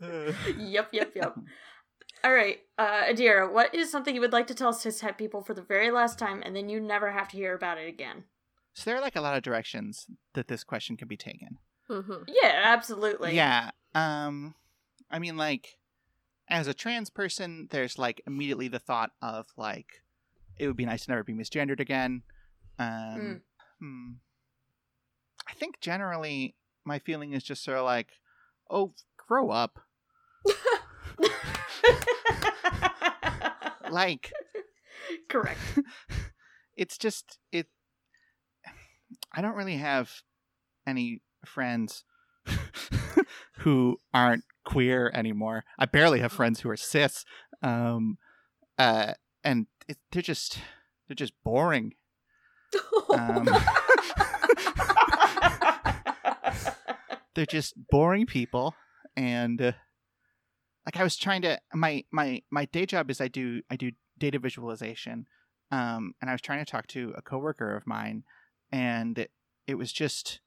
yep, 0.58 0.88
yep, 0.92 1.12
yep. 1.14 1.34
All 2.22 2.32
right, 2.32 2.58
uh, 2.78 3.04
Adira, 3.04 3.50
what 3.50 3.74
is 3.74 3.90
something 3.90 4.14
you 4.14 4.20
would 4.20 4.32
like 4.32 4.46
to 4.48 4.54
tell 4.54 4.72
cishet 4.74 5.16
people 5.16 5.42
for 5.42 5.54
the 5.54 5.62
very 5.62 5.90
last 5.90 6.18
time, 6.18 6.42
and 6.44 6.54
then 6.54 6.68
you 6.68 6.78
never 6.80 7.10
have 7.12 7.28
to 7.28 7.36
hear 7.36 7.54
about 7.54 7.78
it 7.78 7.88
again? 7.88 8.24
So 8.74 8.90
there 8.90 8.98
are 8.98 9.02
like 9.02 9.16
a 9.16 9.20
lot 9.20 9.36
of 9.36 9.42
directions 9.42 10.06
that 10.34 10.48
this 10.48 10.62
question 10.64 10.96
can 10.96 11.08
be 11.08 11.16
taken. 11.16 11.58
Mhm. 11.88 12.24
Yeah, 12.28 12.60
absolutely. 12.64 13.34
yeah. 13.34 13.70
Um 13.94 14.54
I 15.10 15.18
mean 15.18 15.36
like 15.36 15.76
as 16.50 16.66
a 16.66 16.74
trans 16.74 17.10
person, 17.10 17.68
there's 17.70 17.98
like 17.98 18.20
immediately 18.26 18.68
the 18.68 18.78
thought 18.78 19.12
of 19.22 19.46
like 19.56 20.02
it 20.58 20.66
would 20.66 20.76
be 20.76 20.84
nice 20.84 21.04
to 21.04 21.10
never 21.10 21.24
be 21.24 21.32
misgendered 21.32 21.80
again. 21.80 22.22
Um 22.78 23.42
hmm. 23.78 24.10
I 25.48 25.52
think 25.54 25.80
generally 25.80 26.54
my 26.84 26.98
feeling 26.98 27.32
is 27.32 27.42
just 27.42 27.64
sort 27.64 27.78
of 27.78 27.84
like, 27.84 28.08
oh, 28.70 28.92
grow 29.16 29.50
up. 29.50 29.78
Like 33.90 34.32
Correct. 35.28 35.60
it's 36.76 36.96
just 36.96 37.38
it 37.52 37.66
I 39.32 39.42
don't 39.42 39.56
really 39.56 39.76
have 39.76 40.10
any 40.86 41.22
friends 41.44 42.04
who 43.58 44.00
aren't 44.14 44.44
queer 44.70 45.10
anymore. 45.14 45.64
I 45.78 45.86
barely 45.86 46.20
have 46.20 46.32
friends 46.32 46.60
who 46.60 46.70
are 46.70 46.76
cis. 46.76 47.24
Um, 47.62 48.18
uh, 48.78 49.14
and 49.42 49.66
it, 49.88 49.98
they're 50.12 50.22
just 50.22 50.58
they're 51.08 51.14
just 51.14 51.32
boring. 51.44 51.94
Um, 53.12 53.48
they're 57.34 57.46
just 57.46 57.74
boring 57.90 58.26
people, 58.26 58.74
and 59.16 59.60
uh, 59.60 59.72
like 60.86 60.96
I 60.96 61.02
was 61.02 61.16
trying 61.16 61.42
to 61.42 61.58
my 61.74 62.04
my 62.12 62.42
my 62.50 62.66
day 62.66 62.86
job 62.86 63.10
is 63.10 63.20
I 63.20 63.28
do 63.28 63.62
I 63.70 63.76
do 63.76 63.90
data 64.18 64.38
visualization, 64.38 65.26
um, 65.72 66.14
and 66.20 66.30
I 66.30 66.32
was 66.32 66.40
trying 66.40 66.64
to 66.64 66.70
talk 66.70 66.86
to 66.88 67.12
a 67.16 67.22
coworker 67.22 67.76
of 67.76 67.86
mine, 67.86 68.22
and 68.70 69.18
it, 69.18 69.30
it 69.66 69.74
was 69.74 69.92
just 69.92 70.40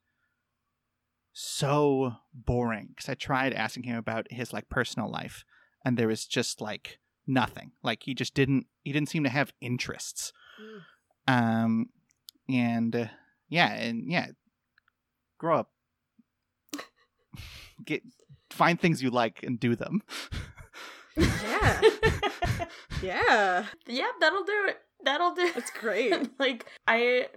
so 1.34 2.14
boring 2.34 2.90
because 2.90 3.10
I 3.10 3.16
tried 3.16 3.54
asking 3.54 3.84
him 3.84 3.98
about 3.98 4.32
his 4.32 4.54
like 4.54 4.70
personal 4.70 5.10
life, 5.10 5.44
and 5.84 5.98
there 5.98 6.08
was 6.08 6.26
just 6.26 6.62
like 6.62 7.00
nothing. 7.28 7.72
Like 7.84 8.04
he 8.04 8.14
just 8.14 8.34
didn't 8.34 8.68
he 8.84 8.92
didn't 8.92 9.10
seem 9.10 9.24
to 9.24 9.30
have 9.30 9.54
interests. 9.60 10.32
Um, 11.28 11.90
and 12.50 12.96
uh, 12.96 13.06
yeah, 13.50 13.74
and 13.74 14.10
yeah, 14.10 14.28
grow 15.38 15.60
up, 15.60 15.72
get 17.84 18.04
find 18.50 18.80
things 18.80 19.02
you 19.02 19.10
like 19.10 19.44
and 19.44 19.60
do 19.60 19.76
them. 19.76 20.02
yeah. 21.18 21.82
yeah. 23.02 23.66
yeah, 23.88 24.08
that'll 24.20 24.44
do 24.44 24.66
it. 24.68 24.78
That'll 25.04 25.34
do. 25.34 25.52
That's 25.54 25.72
great. 25.80 26.30
like 26.40 26.66
I, 26.88 27.28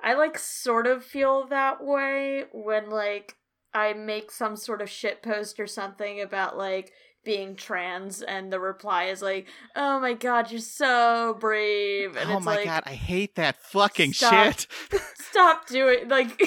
I 0.00 0.14
like 0.14 0.38
sort 0.38 0.86
of 0.86 1.04
feel 1.04 1.46
that 1.48 1.84
way 1.84 2.44
when 2.52 2.90
like 2.90 3.36
I 3.74 3.92
make 3.92 4.30
some 4.30 4.56
sort 4.56 4.80
of 4.82 4.88
shit 4.90 5.22
post 5.22 5.60
or 5.60 5.66
something 5.66 6.20
about 6.20 6.56
like 6.56 6.92
being 7.24 7.56
trans 7.56 8.22
and 8.22 8.52
the 8.52 8.60
reply 8.60 9.04
is 9.06 9.20
like 9.20 9.48
oh 9.74 9.98
my 9.98 10.14
god 10.14 10.48
you're 10.52 10.60
so 10.60 11.36
brave 11.40 12.14
and 12.16 12.30
oh 12.30 12.36
it's 12.36 12.46
my 12.46 12.54
like 12.54 12.64
god, 12.66 12.84
I 12.86 12.92
hate 12.92 13.34
that 13.34 13.56
fucking 13.64 14.12
Stop. 14.12 14.44
shit. 14.60 14.66
stop 15.18 15.66
doing 15.66 16.08
like 16.08 16.40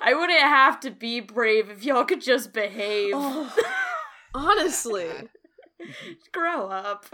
i 0.00 0.14
wouldn't 0.14 0.38
have 0.38 0.78
to 0.80 0.90
be 0.92 1.18
brave 1.18 1.68
if 1.68 1.84
y'all 1.84 2.04
could 2.04 2.20
just 2.20 2.52
behave 2.52 3.10
Oh, 3.12 3.52
honestly. 4.32 5.08
grow 6.32 6.68
up 6.68 7.06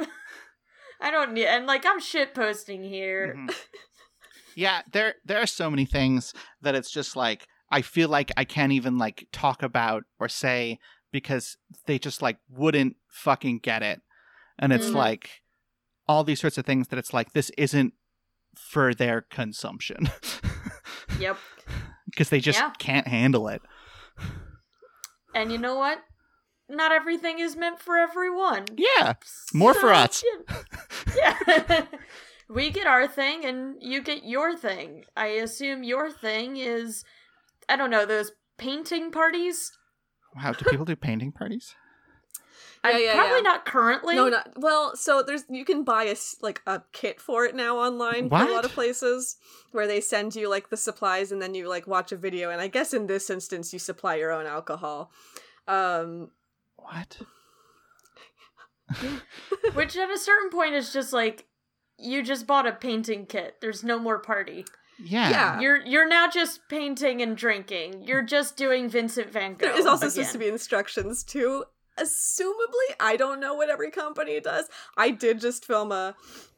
i 1.00 1.11
don't 1.11 1.32
need 1.32 1.46
and 1.46 1.66
like 1.66 1.85
i'm 1.87 2.00
shit 2.00 2.35
posting 2.35 2.82
here 2.82 3.35
Mhm. 3.37 3.54
yeah, 4.56 4.80
there 4.92 5.14
there 5.24 5.40
are 5.42 5.46
so 5.46 5.68
many 5.70 5.85
things 5.85 6.32
that 6.62 6.74
it's 6.74 6.90
just 6.90 7.14
like 7.16 7.46
I 7.70 7.82
feel 7.82 8.09
like 8.09 8.30
I 8.37 8.44
can't 8.44 8.72
even 8.72 8.96
like 8.96 9.26
talk 9.32 9.62
about 9.62 10.04
or 10.20 10.28
say 10.28 10.78
because 11.12 11.56
they 11.87 11.98
just 11.98 12.22
like 12.22 12.38
wouldn't 12.48 12.96
fucking 13.09 13.59
get 13.59 13.82
it. 13.82 14.00
And 14.59 14.72
it's 14.72 14.90
Mhm. 14.90 14.94
like 14.94 15.42
all 16.09 16.24
these 16.24 16.40
sorts 16.40 16.56
of 16.59 16.64
things 16.64 16.88
that 16.88 16.98
it's 16.98 17.12
like 17.12 17.32
this 17.32 17.50
isn't 17.59 17.92
for 18.56 18.94
their 18.94 19.20
consumption. 19.22 20.09
yep 21.18 21.37
Because 22.06 22.30
they 22.30 22.40
just 22.40 22.59
Yeah. 22.61 22.70
can't 22.78 23.09
handle 23.09 23.48
it. 23.48 23.61
and 25.35 25.52
you 25.52 25.59
know 25.59 25.74
what 25.76 25.98
not 26.68 26.92
everything 26.92 27.38
is 27.38 27.57
meant 27.57 27.81
for 27.81 27.96
everyone 27.96 28.64
Yeah. 28.76 29.14
More 29.55 29.74
for 29.74 29.92
us. 29.92 30.22
yeah, 31.16 31.35
yeah. 31.46 31.85
we 32.48 32.70
get 32.70 32.87
our 32.87 33.07
thing 33.09 33.44
and 33.44 33.76
you 33.81 34.00
get 34.00 34.24
your 34.24 34.57
thing 34.57 35.05
i 35.16 35.26
assume 35.26 35.83
your 35.83 36.11
thing 36.12 36.57
is 36.57 37.05
i 37.68 37.74
don't 37.76 37.90
know 37.90 38.07
those 38.07 38.33
painting 38.57 39.11
parties 39.11 39.72
Wow, 40.37 40.52
do 40.52 40.64
people 40.70 40.85
do 40.85 40.94
painting 41.09 41.33
parties? 41.33 41.74
Yeah, 42.85 42.90
I'm 42.92 43.02
yeah, 43.02 43.14
probably 43.14 43.37
yeah. 43.38 43.42
not 43.42 43.64
currently 43.64 44.14
No, 44.14 44.29
not 44.29 44.50
well. 44.57 44.94
So 44.94 45.22
there's 45.26 45.44
you 45.48 45.64
can 45.64 45.83
buy 45.83 46.05
a 46.05 46.11
s- 46.12 46.37
like 46.40 46.61
a 46.66 46.83
kit 46.92 47.20
for 47.20 47.44
it 47.46 47.55
now 47.57 47.79
online 47.79 48.29
for 48.29 48.37
a 48.42 48.52
lot 48.52 48.64
of 48.66 48.70
places 48.72 49.37
where 49.72 49.87
they 49.88 50.00
send 50.00 50.37
you 50.37 50.48
like 50.48 50.68
the 50.68 50.76
supplies 50.76 51.33
and 51.33 51.40
then 51.42 51.55
you 51.55 51.68
like 51.68 51.87
watch 51.88 52.12
a 52.12 52.16
video. 52.16 52.50
And 52.50 52.61
I 52.61 52.68
guess 52.68 52.92
in 52.94 53.07
this 53.09 53.29
instance 53.31 53.72
you 53.72 53.79
supply 53.81 54.16
your 54.16 54.31
own 54.31 54.46
alcohol. 54.46 55.11
Um, 55.66 56.31
What? 56.76 57.18
Which 59.74 59.96
at 59.96 60.10
a 60.10 60.18
certain 60.18 60.50
point 60.50 60.74
is 60.74 60.92
just 60.92 61.12
like 61.12 61.46
you 61.98 62.22
just 62.22 62.46
bought 62.46 62.66
a 62.66 62.72
painting 62.72 63.26
kit. 63.26 63.56
There's 63.60 63.82
no 63.82 63.98
more 63.98 64.18
party. 64.18 64.64
Yeah. 64.98 65.30
Yeah. 65.30 65.60
You're 65.60 65.84
you're 65.84 66.08
now 66.08 66.28
just 66.28 66.60
painting 66.68 67.20
and 67.22 67.36
drinking. 67.36 68.04
You're 68.04 68.22
just 68.22 68.56
doing 68.56 68.88
Vincent 68.88 69.30
Van 69.32 69.54
Gogh. 69.54 69.66
there 69.66 69.78
is 69.78 69.86
also 69.86 70.06
again. 70.06 70.10
supposed 70.10 70.32
to 70.32 70.38
be 70.38 70.48
instructions 70.48 71.24
too. 71.24 71.64
Assumably, 71.98 72.94
I 73.00 73.16
don't 73.16 73.40
know 73.40 73.54
what 73.54 73.70
every 73.70 73.90
company 73.90 74.40
does. 74.40 74.66
I 74.96 75.11
did 75.11 75.40
just 75.40 75.64
film 75.64 75.92
a 75.92 76.14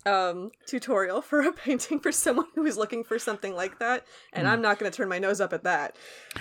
um 0.07 0.51
tutorial 0.66 1.20
for 1.22 1.40
a 1.42 1.53
painting 1.53 2.01
for 2.01 2.12
someone 2.12 2.46
who 2.55 2.62
was 2.62 2.77
looking 2.77 3.05
for 3.05 3.18
something 3.18 3.55
like 3.55 3.79
that, 3.79 4.05
and 4.33 4.46
Hmm. 4.46 4.53
I'm 4.55 4.62
not 4.62 4.79
going 4.79 4.90
to 4.90 4.96
turn 4.96 5.09
my 5.09 5.18
nose 5.18 5.40
up 5.40 5.53
at 5.53 5.64
that. 5.64 5.96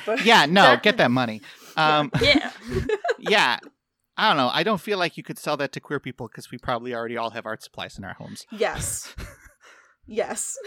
But 0.05 0.23
Yeah, 0.25 0.45
no, 0.45 0.61
That- 0.63 0.83
get 0.87 0.97
that 0.97 1.11
money. 1.11 1.41
Um 1.75 2.11
Yeah. 2.21 2.51
yeah. 3.19 3.59
I 4.19 4.29
don't 4.29 4.37
know. 4.37 4.49
I 4.51 4.63
don't 4.63 4.81
feel 4.81 4.97
like 4.97 5.15
you 5.15 5.21
could 5.23 5.37
sell 5.37 5.57
that 5.57 5.71
to 5.73 5.79
queer 5.79 5.99
people 5.99 6.27
because 6.27 6.49
we 6.49 6.57
probably 6.57 6.95
already 6.95 7.17
all 7.17 7.29
have 7.31 7.45
art 7.45 7.61
supplies 7.61 7.99
in 7.99 8.03
our 8.03 8.15
homes. 8.15 8.47
yes, 8.51 9.13
yes. 10.07 10.57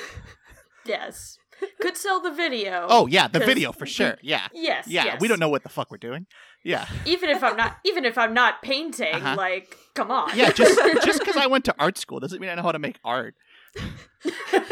yes. 0.85 1.37
Could 1.81 1.97
sell 1.97 2.21
the 2.21 2.31
video. 2.31 2.87
Oh 2.89 3.07
yeah, 3.07 3.29
the 3.29 3.39
video 3.41 3.73
for 3.73 3.87
sure. 3.87 4.17
Yeah. 4.23 4.49
Yes. 4.53 4.87
Yeah, 4.89 5.05
yes. 5.05 5.21
we 5.21 5.29
don't 5.29 5.41
know 5.41 5.49
what 5.49 5.63
the 5.63 5.69
fuck 5.69 5.91
we're 5.91 5.97
doing. 5.99 6.27
Yeah. 6.65 6.87
Even 7.07 7.31
if 7.31 7.43
I'm 7.43 7.57
not 7.57 7.77
even 7.85 8.05
if 8.05 8.19
I'm 8.19 8.35
not 8.35 8.63
painting, 8.63 9.15
Uh-huh. 9.15 9.35
like, 9.37 9.77
come 9.95 10.11
on. 10.11 10.31
Yeah, 10.37 10.51
just 10.53 10.79
just 11.05 11.19
because 11.21 11.37
I 11.37 11.47
went 11.47 11.65
to 11.67 11.75
art 11.79 11.97
school 11.99 12.21
doesn't 12.21 12.41
mean 12.41 12.51
I 12.51 12.55
know 12.55 12.63
how 12.63 12.73
to 12.73 12.79
make 12.79 12.99
art. 13.05 13.35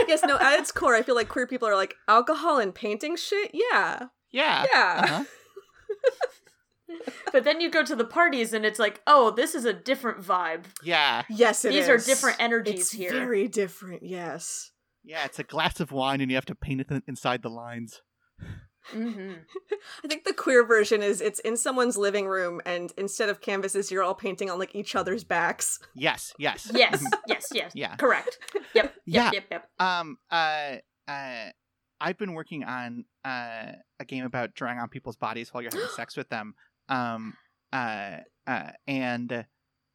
yes, 0.08 0.22
no, 0.24 0.38
at 0.38 0.58
its 0.58 0.72
core, 0.72 0.94
I 0.94 1.02
feel 1.02 1.14
like 1.14 1.28
queer 1.28 1.46
people 1.46 1.68
are 1.68 1.76
like 1.76 1.94
alcohol 2.08 2.58
and 2.58 2.74
painting 2.74 3.16
shit. 3.16 3.50
Yeah, 3.54 4.06
Yeah. 4.30 4.64
yeah. 4.72 5.00
Uh-huh. 5.04 5.24
But 7.32 7.44
then 7.44 7.60
you 7.60 7.70
go 7.70 7.84
to 7.84 7.94
the 7.94 8.04
parties 8.04 8.54
and 8.54 8.64
it's 8.64 8.78
like, 8.78 9.02
oh, 9.06 9.30
this 9.30 9.54
is 9.54 9.66
a 9.66 9.74
different 9.74 10.22
vibe. 10.22 10.64
Yeah. 10.82 11.24
Yes, 11.28 11.64
it 11.64 11.72
These 11.72 11.88
are 11.88 11.98
different 11.98 12.38
energies 12.40 12.80
It's 12.80 12.90
here. 12.92 13.12
Very 13.12 13.46
different. 13.46 14.02
Yes. 14.02 14.70
Yeah, 15.08 15.24
it's 15.24 15.38
a 15.38 15.42
glass 15.42 15.80
of 15.80 15.90
wine 15.90 16.20
and 16.20 16.30
you 16.30 16.36
have 16.36 16.44
to 16.46 16.54
paint 16.54 16.82
it 16.82 17.02
inside 17.08 17.40
the 17.40 17.48
lines. 17.48 18.02
hmm 18.90 19.32
I 20.04 20.08
think 20.08 20.24
the 20.24 20.34
queer 20.34 20.66
version 20.66 21.02
is 21.02 21.22
it's 21.22 21.40
in 21.40 21.56
someone's 21.56 21.96
living 21.96 22.26
room, 22.26 22.60
and 22.66 22.92
instead 22.98 23.30
of 23.30 23.40
canvases, 23.40 23.90
you're 23.90 24.02
all 24.02 24.14
painting 24.14 24.50
on 24.50 24.58
like 24.58 24.74
each 24.74 24.94
other's 24.94 25.24
backs. 25.24 25.78
Yes, 25.94 26.34
yes. 26.38 26.70
Yes, 26.74 27.02
yes, 27.26 27.48
yes. 27.54 27.72
Yeah. 27.74 27.96
Correct. 27.96 28.38
Yep. 28.74 28.94
Yeah. 29.06 29.30
Yep. 29.32 29.32
Yep. 29.32 29.44
Yep. 29.50 29.70
Um 29.80 30.18
uh 30.30 30.76
uh 31.08 31.46
I've 32.00 32.18
been 32.18 32.34
working 32.34 32.64
on 32.64 33.06
uh 33.24 33.72
a 33.98 34.04
game 34.06 34.26
about 34.26 34.54
drawing 34.54 34.78
on 34.78 34.90
people's 34.90 35.16
bodies 35.16 35.52
while 35.54 35.62
you're 35.62 35.72
having 35.72 35.88
sex 35.96 36.18
with 36.18 36.28
them. 36.28 36.54
Um 36.90 37.32
uh 37.72 38.18
uh 38.46 38.72
and 38.86 39.46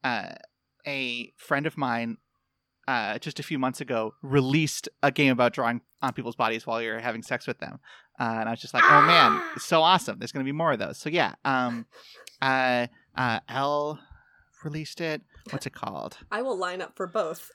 uh 0.03 0.29
a 0.87 1.31
friend 1.37 1.67
of 1.67 1.77
mine 1.77 2.17
uh 2.87 3.17
just 3.19 3.39
a 3.39 3.43
few 3.43 3.57
months 3.59 3.81
ago 3.81 4.13
released 4.21 4.89
a 5.01 5.11
game 5.11 5.31
about 5.31 5.53
drawing 5.53 5.81
on 6.01 6.13
people's 6.13 6.35
bodies 6.35 6.67
while 6.67 6.81
you're 6.81 6.99
having 6.99 7.23
sex 7.23 7.47
with 7.47 7.59
them. 7.59 7.79
Uh, 8.19 8.37
and 8.39 8.47
I 8.49 8.51
was 8.51 8.61
just 8.61 8.73
like, 8.73 8.83
"Oh 8.85 9.01
man, 9.01 9.41
it's 9.55 9.65
so 9.65 9.81
awesome. 9.81 10.19
There's 10.19 10.31
going 10.31 10.45
to 10.45 10.51
be 10.51 10.55
more 10.55 10.71
of 10.73 10.79
those." 10.79 10.97
So 10.97 11.09
yeah, 11.09 11.33
um 11.45 11.85
uh 12.41 12.87
uh 13.15 13.39
L 13.49 13.99
released 14.63 15.01
it. 15.01 15.21
What's 15.49 15.65
it 15.65 15.73
called? 15.73 16.17
I 16.31 16.41
will 16.41 16.57
line 16.57 16.81
up 16.81 16.95
for 16.95 17.07
both. 17.07 17.51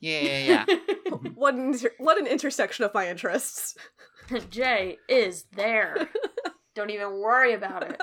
Yeah, 0.00 0.20
yeah, 0.20 0.64
yeah. 0.66 0.76
what 1.34 1.54
an 1.54 1.74
inter- 1.74 1.94
what 1.98 2.18
an 2.18 2.26
intersection 2.26 2.84
of 2.84 2.94
my 2.94 3.08
interests. 3.08 3.76
Jay 4.50 4.98
is 5.08 5.44
there. 5.52 6.08
Don't 6.74 6.90
even 6.90 7.20
worry 7.20 7.52
about 7.52 7.82
it. 7.82 8.00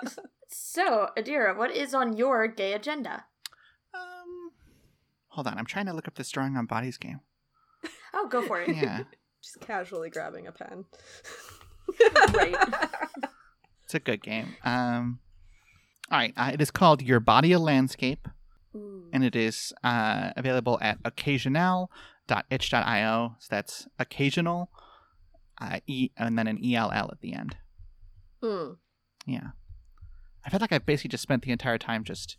So, 0.50 1.10
Adira, 1.18 1.58
what 1.58 1.72
is 1.72 1.94
on 1.94 2.18
your 2.18 2.48
gay 2.48 2.74
agenda? 2.74 3.26
Hold 5.38 5.46
on. 5.46 5.60
I'm 5.60 5.68
trying 5.68 5.86
to 5.86 5.94
look 5.94 6.08
up 6.08 6.16
this 6.16 6.32
drawing 6.32 6.58
on 6.58 6.66
bodies 6.66 6.98
game. 6.98 7.20
Oh, 8.14 8.28
go 8.28 8.42
for 8.42 8.60
it. 8.60 8.76
Yeah, 8.76 9.04
Just 9.44 9.60
casually 9.60 10.10
grabbing 10.10 10.48
a 10.48 10.52
pen. 10.52 10.86
Right. 12.34 12.56
it's 13.86 13.94
a 13.94 14.00
good 14.00 14.24
game. 14.24 14.56
Um, 14.64 15.20
all 16.12 16.18
right. 16.18 16.34
Uh, 16.36 16.50
it 16.54 16.60
is 16.62 16.72
called 16.72 17.04
Your 17.04 17.20
Body 17.20 17.52
a 17.52 17.60
Landscape, 17.60 18.28
Ooh. 18.76 19.04
and 19.14 19.24
it 19.24 19.36
is 19.36 19.72
uh, 19.84 20.32
available 20.36 20.80
at 20.82 20.98
occasional.itch.io. 21.06 23.36
So 23.40 23.48
that's 23.50 23.88
occasional, 24.00 24.72
uh, 25.62 25.80
e, 25.86 26.10
and 26.18 26.38
then 26.40 26.48
an 26.48 26.60
ell 26.74 26.92
at 26.92 27.22
the 27.22 27.34
end. 27.34 27.56
Hmm. 28.42 28.72
Yeah. 29.28 29.50
I 30.46 30.50
feel 30.50 30.60
like 30.60 30.74
I 30.74 30.80
basically 30.80 31.10
just 31.10 31.24
spent 31.24 31.44
the 31.44 31.52
entire 31.52 31.78
time 31.78 32.04
just 32.04 32.36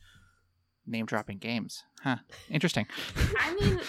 name 0.89 1.07
dropping 1.07 1.39
games. 1.39 1.85
Huh. 2.03 2.17
Interesting. 2.51 2.87
I 3.39 3.55
mean, 3.61 3.81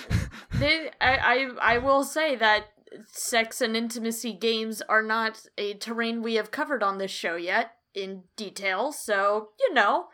they, 0.55 0.89
I, 1.01 1.15
I, 1.62 1.75
I 1.75 1.77
will 1.77 2.03
say 2.03 2.35
that 2.35 2.65
sex 3.07 3.62
and 3.62 3.75
intimacy 3.77 4.33
games 4.33 4.81
are 4.89 5.03
not 5.03 5.45
a 5.57 5.73
terrain 5.75 6.21
we 6.21 6.35
have 6.35 6.51
covered 6.51 6.81
on 6.83 6.97
this 6.97 7.12
show 7.12 7.35
yet 7.35 7.71
in 7.93 8.23
detail, 8.35 8.91
so, 8.91 9.49
you 9.59 9.73
know, 9.73 10.05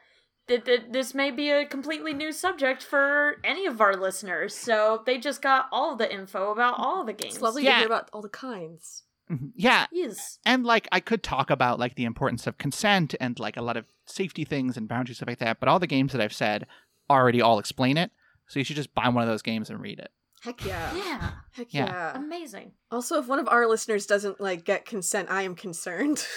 th- 0.48 0.64
th- 0.66 0.84
this 0.92 1.14
may 1.14 1.32
be 1.32 1.50
a 1.52 1.66
completely 1.66 2.14
new 2.14 2.32
subject 2.32 2.82
for 2.84 3.36
any 3.44 3.66
of 3.66 3.82
our 3.82 3.96
listeners. 3.96 4.56
So 4.56 5.04
they 5.06 5.18
just 5.18 5.42
got 5.42 5.68
all 5.72 5.96
the 5.96 6.12
info 6.12 6.52
about 6.52 6.76
all 6.78 7.04
the 7.04 7.14
games. 7.14 7.36
It's 7.36 7.42
lovely 7.42 7.64
Yeah. 7.64 7.74
to 7.74 7.78
hear 7.80 7.88
about 7.88 8.10
all 8.14 8.22
the 8.22 8.30
kinds. 8.30 9.04
Mhm. 9.32 9.52
Yeah, 9.56 9.88
Yes. 9.92 10.40
and 10.46 10.64
like 10.66 10.88
I 10.92 11.00
could 11.00 11.24
talk 11.24 11.50
about 11.50 11.80
like 11.80 11.96
the 11.96 12.06
importance 12.06 12.46
of 12.48 12.58
consent 12.60 13.16
and 13.20 13.40
like 13.40 13.58
a 13.58 13.62
lot 13.62 13.76
of 13.78 13.86
safety 14.06 14.46
things 14.46 14.78
and 14.78 14.88
boundaries 14.88 15.18
stuff 15.18 15.28
like 15.30 15.40
that, 15.40 15.60
but 15.60 15.68
all 15.68 15.80
the 15.80 15.88
games 15.88 16.12
that 16.12 16.22
I've 16.22 16.34
said 16.34 16.68
already 17.10 17.42
all 17.42 17.58
explain 17.60 17.98
it. 17.98 18.12
So 18.48 18.60
you 18.60 18.64
should 18.66 18.76
just 18.76 18.94
buy 18.94 19.10
one 19.10 19.24
of 19.24 19.28
those 19.30 19.42
games 19.42 19.70
and 19.72 19.82
read 19.82 19.98
it. 20.00 20.12
Heck 20.42 20.64
yeah. 20.64 20.94
Yeah. 20.96 21.32
Heck 21.54 21.74
Yeah. 21.74 21.86
yeah. 21.88 22.18
Amazing. 22.18 22.74
Also, 22.92 23.18
if 23.20 23.28
one 23.28 23.40
of 23.40 23.48
our 23.50 23.68
listeners 23.68 24.06
doesn't 24.06 24.40
like 24.40 24.64
get 24.64 24.86
consent, 24.86 25.30
I 25.32 25.42
am 25.44 25.56
concerned. 25.56 26.26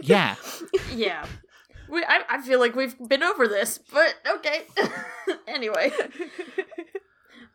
Yeah. 0.00 0.34
Yeah. 0.94 1.24
We, 1.88 2.04
I, 2.04 2.20
I 2.28 2.42
feel 2.42 2.58
like 2.58 2.74
we've 2.76 2.96
been 3.08 3.22
over 3.22 3.48
this, 3.48 3.78
but 3.78 4.14
okay. 4.36 4.66
anyway, 5.48 5.90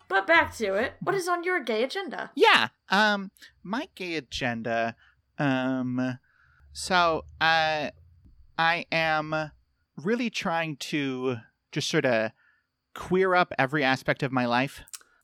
but 0.08 0.28
back 0.28 0.56
to 0.58 0.76
it. 0.76 0.94
What 1.02 1.16
is 1.16 1.28
on 1.28 1.44
your 1.44 1.60
gay 1.60 1.84
agenda? 1.84 2.32
Yeah. 2.36 2.70
Um 2.90 3.32
my 3.64 3.90
gay 3.96 4.16
agenda 4.16 4.96
um 5.40 6.20
so 6.72 7.26
uh 7.42 7.90
I 8.58 8.86
am 8.92 9.52
really 9.98 10.30
trying 10.30 10.78
to 10.78 11.38
just 11.72 11.90
sort 11.90 12.06
of 12.06 12.32
queer 12.94 13.34
up 13.34 13.54
every 13.58 13.84
aspect 13.84 14.24
of 14.24 14.32
my 14.32 14.46
life. 14.46 14.82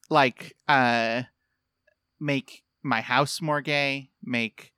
Like 0.10 0.56
uh 0.68 1.24
make 2.20 2.64
my 2.82 3.02
house 3.02 3.42
more 3.42 3.62
gay, 3.62 4.10
make 4.24 4.74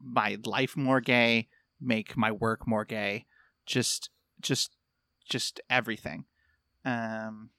my 0.00 0.38
life 0.44 0.76
more 0.76 1.00
gay, 1.00 1.48
make 1.80 2.16
my 2.16 2.30
work 2.30 2.66
more 2.66 2.84
gay. 2.84 3.26
Just 3.64 4.10
just 4.40 4.76
just 5.28 5.60
everything. 5.70 6.24
Um 6.84 7.50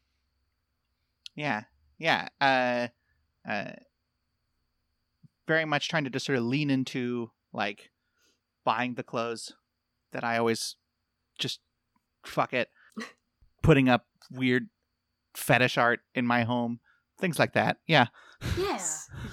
yeah. 1.36 1.63
Yeah. 1.98 2.28
Uh 2.40 2.88
uh 3.50 3.72
very 5.48 5.66
much 5.66 5.88
trying 5.90 6.04
to 6.04 6.10
just 6.10 6.26
sort 6.26 6.38
of 6.38 6.44
lean 6.44 6.70
into 6.70 7.32
like 7.54 7.90
buying 8.66 8.96
the 8.96 9.04
clothes 9.04 9.54
that 10.12 10.24
I 10.24 10.38
always 10.38 10.76
just 11.40 11.60
fuck 12.26 12.54
it, 12.54 12.70
putting 13.64 13.88
up 13.90 14.06
weird 14.32 14.70
fetish 15.36 15.78
art 15.78 16.02
in 16.14 16.26
my 16.28 16.44
home, 16.44 16.80
things 17.20 17.40
like 17.40 17.54
that. 17.54 17.78
Yeah. 17.88 18.08
Yeah. 18.58 18.86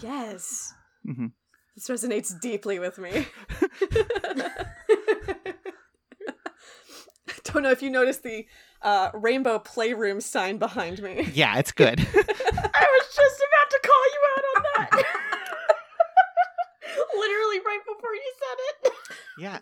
yes. 0.03 0.73
hmm 1.05 1.27
This 1.75 1.89
resonates 1.89 2.39
deeply 2.41 2.79
with 2.79 2.99
me. 2.99 3.27
I 4.07 4.51
don't 7.45 7.63
know 7.63 7.71
if 7.71 7.83
you 7.83 7.91
noticed 7.91 8.23
the 8.23 8.47
uh, 8.83 9.11
rainbow 9.15 9.59
playroom 9.59 10.21
sign 10.21 10.59
behind 10.59 11.03
me. 11.03 11.29
Yeah, 11.35 11.59
it's 11.59 11.73
good. 11.73 12.07
I 12.81 12.87
was 12.99 13.07
just 13.15 13.41
about 13.41 13.71
to 13.71 13.81
call 13.89 14.05
you 14.13 14.21
out 14.37 14.45
on 14.57 14.63
that. 14.63 15.05
Literally 17.17 17.59
right 17.65 17.81
before 17.87 18.15
you 18.15 18.33
said 18.39 18.59
it. 18.91 18.93
yeah. 19.39 19.59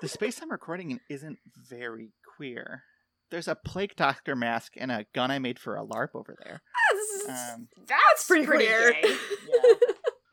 The 0.00 0.08
space 0.08 0.40
I'm 0.42 0.50
recording 0.50 0.90
in 0.92 1.00
isn't 1.08 1.38
very 1.68 2.12
queer. 2.36 2.82
There's 3.30 3.48
a 3.48 3.54
plague 3.54 3.94
doctor 3.96 4.34
mask 4.36 4.72
and 4.76 4.90
a 4.92 5.06
gun 5.14 5.30
I 5.30 5.38
made 5.38 5.58
for 5.58 5.76
a 5.76 5.84
LARP 5.84 6.08
over 6.14 6.34
there. 6.44 6.60
This 6.92 7.28
Um, 7.54 7.68
That's 7.86 8.26
pretty 8.26 8.46
queer. 8.46 8.92
gay. 8.92 9.14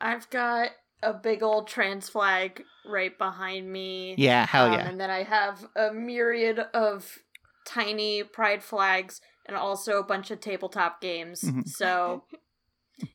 I've 0.02 0.30
got 0.30 0.70
a 1.02 1.14
big 1.14 1.44
old 1.44 1.68
trans 1.68 2.10
flag 2.10 2.64
right 2.86 3.18
behind 3.18 3.72
me. 3.72 4.16
yeah, 4.18 4.46
hell 4.46 4.66
Um, 4.68 4.74
yeah. 4.74 4.88
and 4.90 5.00
then 5.00 5.10
I 5.10 5.24
have 5.24 5.66
a 5.76 5.94
myriad 5.94 6.60
of 6.74 7.20
tiny 7.66 8.24
pride 8.24 8.64
flags 8.64 9.22
and 9.50 9.58
also 9.58 9.98
a 10.00 10.04
bunch 10.04 10.32
of 10.32 10.40
tabletop 10.40 11.02
games. 11.02 11.42
Mhm. 11.42 11.68
So 11.68 12.24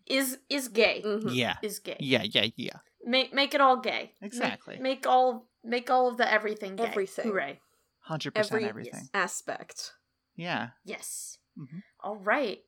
is 0.06 0.38
is 0.48 0.68
gay. 0.68 1.02
Mhm. 1.04 1.30
Yeah. 1.34 1.56
Is 1.62 1.78
gay. 1.78 1.96
Yeah, 2.00 2.22
yeah, 2.24 2.46
yeah. 2.56 2.78
Make 3.04 3.32
make 3.32 3.54
it 3.54 3.60
all 3.60 3.76
gay. 3.78 4.12
Exactly. 4.20 4.78
Make, 4.78 5.06
all 5.06 5.48
make 5.62 5.90
all 5.90 6.08
of 6.08 6.16
the 6.16 6.30
everything 6.30 6.76
gay. 6.76 6.84
Everything. 6.84 7.26
Hooray. 7.28 7.60
100% 8.08 8.36
Every- 8.36 8.64
everything. 8.68 9.08
Aspect. 9.14 9.92
Yeah. 10.36 10.70
Yes. 10.84 11.38
Mhm. 11.58 11.82
All 12.00 12.16
right. 12.16 12.60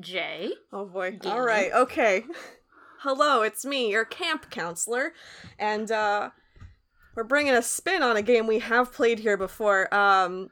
Jay. 0.00 0.52
Oh 0.72 0.86
boy. 0.86 1.12
Game. 1.12 1.32
All 1.32 1.40
right. 1.42 1.72
Okay. 1.72 2.24
Hello, 3.00 3.42
it's 3.42 3.64
me, 3.66 3.90
your 3.90 4.04
camp 4.06 4.50
counselor, 4.50 5.12
and 5.58 5.90
uh 5.92 6.30
we're 7.14 7.22
bringing 7.24 7.54
a 7.54 7.62
spin 7.62 8.02
on 8.02 8.16
a 8.16 8.22
game 8.22 8.46
we 8.46 8.58
have 8.60 8.92
played 8.92 9.18
here 9.20 9.36
before. 9.36 9.92
Um 9.94 10.48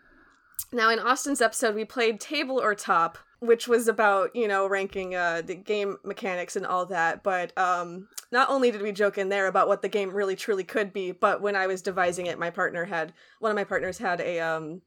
now 0.73 0.91
in 0.91 0.99
Austin's 0.99 1.41
episode 1.41 1.75
we 1.75 1.85
played 1.85 2.21
Table 2.21 2.61
or 2.61 2.75
Top, 2.75 3.19
which 3.41 3.67
was 3.69 3.88
about, 3.88 4.35
you 4.35 4.49
know, 4.49 4.67
ranking 4.67 5.15
uh 5.15 5.43
the 5.45 5.55
game 5.55 5.99
mechanics 6.05 6.57
and 6.57 6.67
all 6.67 6.87
that, 6.87 7.23
but 7.23 7.57
um 7.59 8.09
not 8.31 8.49
only 8.49 8.71
did 8.71 8.83
we 8.83 8.93
joke 8.93 9.19
in 9.19 9.29
there 9.29 9.47
about 9.47 9.69
what 9.69 9.83
the 9.83 9.88
game 9.88 10.11
really 10.11 10.37
truly 10.37 10.65
could 10.65 10.93
be, 10.93 11.12
but 11.12 11.43
when 11.43 11.57
I 11.57 11.67
was 11.67 11.83
devising 11.83 12.27
it, 12.27 12.38
my 12.38 12.51
partner 12.51 12.85
had 12.85 13.12
one 13.41 13.51
of 13.51 13.57
my 13.57 13.65
partners 13.65 13.99
had 13.99 14.21
a 14.21 14.41
um 14.41 14.83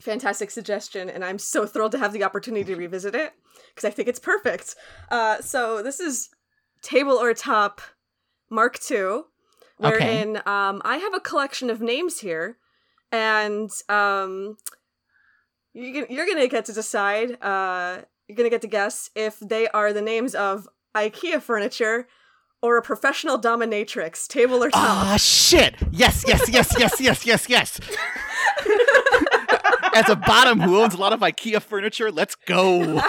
fantastic 0.00 0.50
suggestion 0.50 1.08
and 1.08 1.24
i'm 1.24 1.38
so 1.38 1.64
thrilled 1.64 1.92
to 1.92 1.98
have 1.98 2.12
the 2.12 2.24
opportunity 2.24 2.64
to 2.64 2.76
revisit 2.76 3.14
it 3.14 3.32
because 3.70 3.84
i 3.88 3.90
think 3.90 4.08
it's 4.08 4.18
perfect. 4.18 4.74
Uh, 5.10 5.40
so 5.40 5.82
this 5.82 6.00
is 6.00 6.28
table 6.82 7.14
or 7.14 7.32
top 7.32 7.80
mark 8.50 8.78
ii 8.90 9.20
wherein 9.78 10.36
um, 10.44 10.82
i 10.84 10.98
have 10.98 11.14
a 11.14 11.20
collection 11.20 11.70
of 11.70 11.80
names 11.80 12.20
here 12.20 12.58
and 13.10 13.70
um, 13.88 14.56
you 15.76 15.92
can, 15.92 16.06
you're 16.14 16.26
gonna 16.26 16.48
get 16.48 16.64
to 16.66 16.72
decide 16.72 17.40
uh, 17.42 17.98
you're 18.28 18.36
gonna 18.36 18.50
get 18.50 18.62
to 18.62 18.66
guess 18.68 19.10
if 19.14 19.38
they 19.40 19.68
are 19.68 19.92
the 19.92 20.00
names 20.02 20.34
of 20.34 20.68
ikea 20.96 21.40
furniture 21.42 22.08
or 22.62 22.78
a 22.78 22.82
professional 22.82 23.38
dominatrix 23.38 24.26
table 24.26 24.64
or 24.64 24.70
top 24.70 24.80
Ah, 24.82 25.16
shit! 25.18 25.74
Yes, 25.92 26.24
yes, 26.26 26.48
yes, 26.48 26.74
yes, 26.78 27.00
yes, 27.06 27.26
yes, 27.26 27.48
yes. 27.48 27.80
As 29.94 30.08
a 30.08 30.16
bottom 30.16 30.60
who 30.60 30.80
owns 30.80 30.94
a 30.94 30.96
lot 30.98 31.12
of 31.12 31.20
IKEA 31.20 31.60
furniture, 31.62 32.10
let's 32.10 32.34
go. 32.34 33.00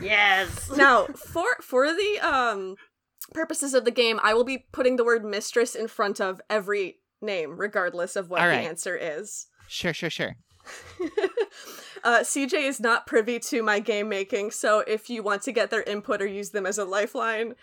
Yes. 0.00 0.70
now 0.76 1.06
for 1.06 1.46
for 1.60 1.86
the 1.92 2.18
um 2.22 2.76
purposes 3.32 3.72
of 3.72 3.84
the 3.84 3.90
game 3.90 4.18
i 4.22 4.34
will 4.34 4.44
be 4.44 4.66
putting 4.72 4.96
the 4.96 5.04
word 5.04 5.24
mistress 5.24 5.74
in 5.74 5.86
front 5.88 6.20
of 6.20 6.40
every 6.50 6.98
name 7.22 7.56
regardless 7.56 8.16
of 8.16 8.28
what 8.30 8.40
All 8.42 8.48
the 8.48 8.54
answer 8.54 8.96
is 8.96 9.46
Sure, 9.68 9.94
sure, 9.94 10.10
sure. 10.10 10.36
uh, 12.04 12.20
cj 12.20 12.52
is 12.54 12.78
not 12.78 13.06
privy 13.06 13.38
to 13.40 13.62
my 13.62 13.80
game 13.80 14.08
making 14.08 14.50
so 14.50 14.80
if 14.80 15.10
you 15.10 15.22
want 15.22 15.42
to 15.42 15.50
get 15.52 15.70
their 15.70 15.82
input 15.82 16.22
or 16.22 16.26
use 16.26 16.50
them 16.50 16.66
as 16.66 16.78
a 16.78 16.84
lifeline 16.84 17.54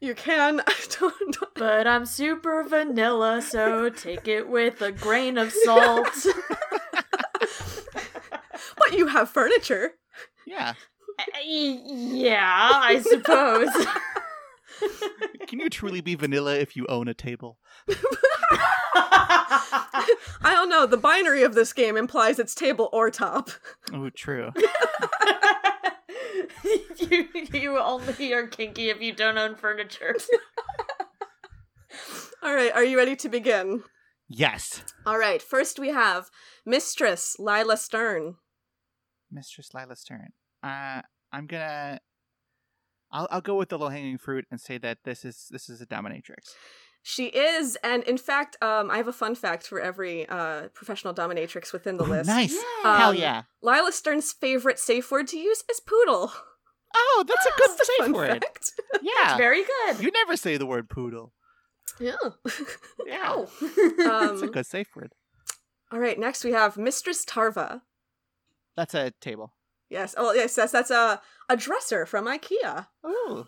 you 0.00 0.14
can 0.14 0.60
i 0.66 0.74
don't 0.98 1.40
know 1.40 1.48
But 1.54 1.86
I'm 1.86 2.06
super 2.06 2.62
vanilla, 2.62 3.42
so 3.42 3.90
take 3.90 4.26
it 4.28 4.48
with 4.48 4.80
a 4.80 4.92
grain 4.92 5.36
of 5.38 5.52
salt. 5.52 6.06
but 8.76 8.92
you 8.92 9.08
have 9.08 9.28
furniture 9.28 9.92
Yeah. 10.46 10.74
yeah, 11.44 12.70
I 12.72 13.00
suppose. 13.00 13.70
Can 15.48 15.58
you 15.58 15.68
truly 15.68 16.00
be 16.00 16.14
vanilla 16.14 16.54
if 16.56 16.76
you 16.76 16.86
own 16.88 17.08
a 17.08 17.14
table? 17.14 17.58
i 18.94 20.04
don't 20.42 20.68
know 20.68 20.86
the 20.86 20.96
binary 20.96 21.42
of 21.42 21.54
this 21.54 21.72
game 21.72 21.96
implies 21.96 22.38
it's 22.38 22.54
table 22.54 22.88
or 22.92 23.10
top 23.10 23.50
Oh, 23.92 24.10
true. 24.10 24.52
you, 26.98 27.28
you 27.52 27.78
only 27.78 28.32
are 28.32 28.46
kinky 28.46 28.90
if 28.90 29.00
you 29.00 29.12
don't 29.12 29.38
own 29.38 29.54
furniture. 29.56 30.14
all 32.42 32.54
right 32.54 32.72
are 32.72 32.84
you 32.84 32.96
ready 32.96 33.16
to 33.16 33.28
begin 33.28 33.82
Yes. 34.28 34.82
all 35.06 35.18
right 35.18 35.40
first 35.42 35.78
we 35.78 35.88
have 35.88 36.30
mistress 36.66 37.36
lila 37.38 37.76
stern 37.76 38.36
Mistress 39.30 39.74
Lila 39.74 39.94
Stern. 39.94 40.30
Uh, 40.62 41.02
I'm 41.30 41.46
gonna. 41.46 42.00
I'll 43.12 43.28
I'll 43.30 43.42
go 43.42 43.56
with 43.56 43.68
the 43.68 43.78
low 43.78 43.90
hanging 43.90 44.16
fruit 44.16 44.46
and 44.50 44.58
say 44.58 44.78
that 44.78 45.00
this 45.04 45.22
is 45.22 45.48
this 45.50 45.68
is 45.68 45.82
a 45.82 45.86
dominatrix. 45.86 46.54
She 47.02 47.26
is, 47.26 47.76
and 47.82 48.02
in 48.04 48.18
fact, 48.18 48.56
um, 48.62 48.90
I 48.90 48.98
have 48.98 49.08
a 49.08 49.12
fun 49.12 49.34
fact 49.34 49.66
for 49.66 49.80
every 49.80 50.28
uh, 50.28 50.68
professional 50.74 51.14
dominatrix 51.14 51.72
within 51.72 51.96
the 51.96 52.04
Ooh, 52.04 52.08
list. 52.08 52.26
nice. 52.28 52.54
Yeah. 52.84 52.98
Hell 52.98 53.10
Um, 53.10 53.16
yeah. 53.16 53.42
Lila 53.62 53.92
Stern's 53.92 54.32
favorite 54.32 54.78
safe 54.78 55.10
word 55.10 55.26
to 55.28 55.38
use 55.38 55.62
is 55.70 55.80
poodle. 55.80 56.32
Oh, 56.94 57.24
that's 57.26 57.46
a 57.46 57.50
good 57.56 57.68
That's 57.76 57.80
a 57.80 57.84
safe 57.84 57.96
fun 58.00 58.12
word. 58.12 58.28
fact. 58.44 58.72
Yeah. 59.02 59.36
Very 59.36 59.62
good. 59.64 60.00
You 60.00 60.10
never 60.10 60.36
say 60.36 60.56
the 60.58 60.66
word 60.66 60.88
poodle. 60.90 61.32
Yeah. 61.98 62.16
Yeah. 63.06 63.32
Oh. 63.36 63.50
It's 63.62 64.42
a 64.42 64.44
um, 64.46 64.50
good 64.52 64.66
safe 64.66 64.94
word. 64.94 65.12
all 65.90 65.98
right, 66.00 66.18
next 66.18 66.44
we 66.44 66.52
have 66.52 66.76
Mistress 66.76 67.24
Tarva. 67.24 67.80
That's 68.76 68.92
a 68.94 69.12
table. 69.20 69.54
Yes. 69.88 70.14
Oh, 70.18 70.32
yes. 70.34 70.54
That's 70.56 70.72
that's 70.72 70.90
a 70.90 71.22
a 71.48 71.56
dresser 71.56 72.04
from 72.04 72.26
IKEA. 72.26 72.86
Oh. 73.02 73.46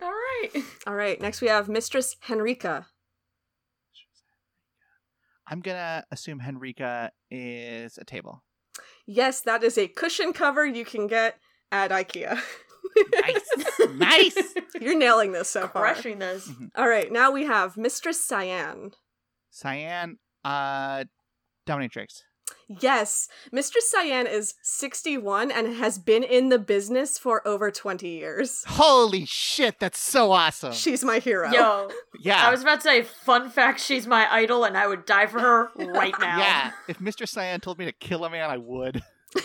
All 0.00 0.12
right. 0.54 0.64
All 0.86 0.94
right, 0.94 1.20
next 1.20 1.40
we 1.40 1.48
have 1.48 1.68
Mistress 1.68 2.16
Henrika. 2.26 2.86
I'm 5.46 5.60
gonna 5.60 6.04
assume 6.10 6.40
Henrika 6.40 7.10
is 7.30 7.98
a 7.98 8.04
table. 8.04 8.42
Yes, 9.06 9.42
that 9.42 9.62
is 9.62 9.76
a 9.76 9.88
cushion 9.88 10.32
cover 10.32 10.64
you 10.64 10.84
can 10.84 11.06
get 11.06 11.38
at 11.70 11.90
IKEA. 11.90 12.40
Nice. 13.12 13.94
nice. 13.94 14.54
You're 14.80 14.96
nailing 14.96 15.32
this 15.32 15.48
so 15.48 15.68
far. 15.68 15.82
Crushing 15.82 16.18
this. 16.18 16.50
All 16.76 16.88
right, 16.88 17.10
now 17.10 17.30
we 17.30 17.44
have 17.44 17.76
Mistress 17.76 18.24
Cyan. 18.24 18.92
Cyan, 19.50 20.18
uh, 20.44 21.04
dominatrix. 21.66 22.22
Yes, 22.68 23.28
Mistress 23.52 23.90
Cyan 23.90 24.26
is 24.26 24.54
61 24.62 25.50
and 25.50 25.76
has 25.76 25.98
been 25.98 26.22
in 26.22 26.48
the 26.48 26.58
business 26.58 27.18
for 27.18 27.46
over 27.46 27.70
20 27.70 28.08
years. 28.08 28.64
Holy 28.66 29.26
shit, 29.26 29.78
that's 29.78 29.98
so 29.98 30.32
awesome. 30.32 30.72
She's 30.72 31.04
my 31.04 31.18
hero. 31.18 31.50
Yo, 31.50 31.90
yeah. 32.20 32.46
I 32.46 32.50
was 32.50 32.62
about 32.62 32.76
to 32.76 32.82
say, 32.82 33.02
fun 33.02 33.50
fact, 33.50 33.80
she's 33.80 34.06
my 34.06 34.26
idol 34.32 34.64
and 34.64 34.76
I 34.76 34.86
would 34.86 35.04
die 35.04 35.26
for 35.26 35.40
her 35.40 35.68
right 35.76 36.14
now. 36.18 36.38
Yeah. 36.38 36.70
If 36.88 36.98
Mr. 36.98 37.28
Cyan 37.28 37.60
told 37.60 37.78
me 37.78 37.84
to 37.84 37.92
kill 37.92 38.24
a 38.24 38.30
man, 38.30 38.50
I 38.50 38.56
would. 38.56 39.02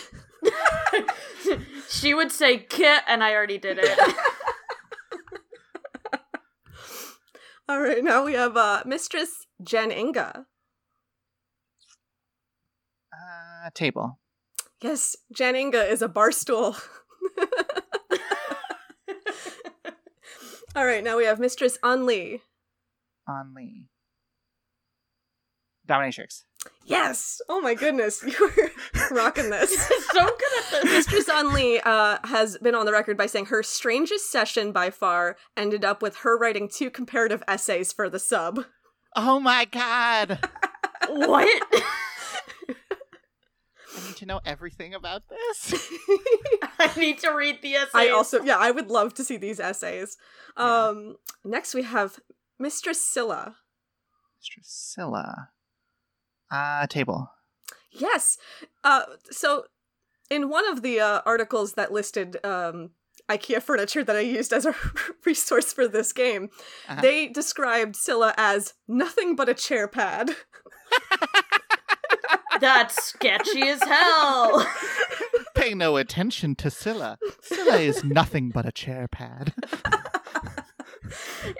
she 1.90 2.14
would 2.14 2.32
say 2.32 2.58
kit 2.58 3.02
and 3.06 3.22
I 3.22 3.34
already 3.34 3.58
did 3.58 3.78
it. 3.80 3.98
All 7.68 7.80
right, 7.80 8.02
now 8.02 8.24
we 8.24 8.32
have 8.32 8.56
uh, 8.56 8.82
Mistress 8.84 9.46
Jen 9.62 9.92
Inga. 9.92 10.46
Uh, 13.20 13.70
table. 13.74 14.18
Yes, 14.82 15.16
Jen 15.32 15.56
Inga 15.56 15.84
is 15.88 16.00
a 16.00 16.08
bar 16.08 16.32
stool. 16.32 16.76
All 20.76 20.86
right, 20.86 21.02
now 21.04 21.16
we 21.16 21.24
have 21.24 21.40
Mistress 21.40 21.76
Unli. 21.82 22.40
On 23.28 23.52
Lee. 23.54 23.88
Dominatrix. 25.86 26.44
Yes! 26.84 27.40
Oh 27.48 27.60
my 27.60 27.74
goodness, 27.74 28.22
you 28.26 28.34
were 28.56 28.70
rocking 29.10 29.50
this. 29.50 29.76
so 30.12 30.24
good 30.24 30.52
at 30.58 30.70
this. 30.70 30.84
Mistress 30.84 31.28
Unli 31.28 31.80
uh, 31.84 32.18
has 32.24 32.56
been 32.58 32.74
on 32.74 32.86
the 32.86 32.92
record 32.92 33.16
by 33.16 33.26
saying 33.26 33.46
her 33.46 33.62
strangest 33.62 34.30
session 34.30 34.70
by 34.72 34.90
far 34.90 35.36
ended 35.56 35.84
up 35.84 36.02
with 36.02 36.16
her 36.18 36.38
writing 36.38 36.68
two 36.68 36.90
comparative 36.90 37.42
essays 37.48 37.92
for 37.92 38.08
the 38.08 38.18
sub. 38.18 38.64
Oh 39.16 39.40
my 39.40 39.64
god. 39.64 40.38
What? 41.08 41.82
I 44.20 44.24
need 44.24 44.26
to 44.28 44.34
know 44.34 44.40
everything 44.44 44.94
about 44.94 45.22
this. 45.28 45.74
I 46.78 46.90
need 46.98 47.18
to 47.20 47.30
read 47.30 47.62
the 47.62 47.74
essay. 47.74 47.90
I 47.94 48.08
also, 48.08 48.42
yeah, 48.42 48.56
I 48.58 48.70
would 48.70 48.90
love 48.90 49.14
to 49.14 49.24
see 49.24 49.36
these 49.36 49.58
essays. 49.60 50.16
Yeah. 50.58 50.88
Um, 50.88 51.16
next 51.44 51.74
we 51.74 51.82
have 51.82 52.18
Mistress 52.58 53.02
Scylla. 53.04 53.56
Drusilla. 54.44 55.48
Uh, 56.50 56.86
table. 56.86 57.30
Yes. 57.92 58.36
Uh, 58.84 59.02
so 59.30 59.64
in 60.30 60.48
one 60.50 60.68
of 60.68 60.82
the 60.82 61.00
uh, 61.00 61.20
articles 61.24 61.74
that 61.74 61.92
listed 61.92 62.36
um, 62.44 62.90
IKEA 63.30 63.62
furniture 63.62 64.04
that 64.04 64.16
I 64.16 64.20
used 64.20 64.52
as 64.52 64.66
a 64.66 64.74
resource 65.24 65.72
for 65.72 65.88
this 65.88 66.12
game, 66.12 66.50
Uh-huh. 66.88 67.00
they 67.00 67.28
described 67.28 67.96
Scylla 67.96 68.34
as 68.36 68.74
nothing 68.88 69.34
but 69.36 69.48
a 69.48 69.54
chair 69.54 69.88
pad. 69.88 70.30
That's 72.60 73.02
sketchy 73.02 73.62
as 73.62 73.82
hell. 73.82 74.66
Pay 75.54 75.74
no 75.74 75.96
attention 75.96 76.54
to 76.56 76.70
Scylla. 76.70 77.18
Scylla 77.42 77.78
is 77.78 78.04
nothing 78.04 78.50
but 78.50 78.66
a 78.66 78.72
chair 78.72 79.08
pad. 79.08 79.54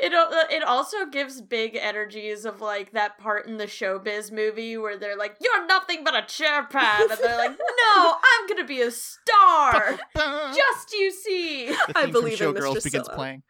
It 0.01 0.13
it 0.51 0.63
also 0.63 1.07
gives 1.07 1.41
big 1.41 1.75
energies 1.75 2.45
of 2.45 2.61
like 2.61 2.93
that 2.93 3.19
part 3.19 3.47
in 3.47 3.57
the 3.57 3.65
showbiz 3.67 4.31
movie 4.31 4.77
where 4.77 4.97
they're 4.97 5.17
like, 5.17 5.37
"You're 5.41 5.67
nothing 5.67 6.05
but 6.05 6.15
a 6.15 6.23
chair 6.23 6.65
pad," 6.67 7.11
and 7.11 7.19
they're 7.19 7.37
like, 7.37 7.51
"No, 7.59 8.15
I'm 8.23 8.47
gonna 8.49 8.65
be 8.67 8.81
a 8.81 8.91
star." 8.91 9.99
Just 10.17 10.93
you 10.93 11.11
see. 11.11 11.67
The 11.67 11.93
I 11.97 12.07
believe 12.07 12.39
from 12.39 12.49
in 12.49 12.55
Showgirls 12.55 12.75
Mistress 12.75 12.85
begins 12.85 13.07
Scylla. 13.07 13.17
playing. 13.17 13.43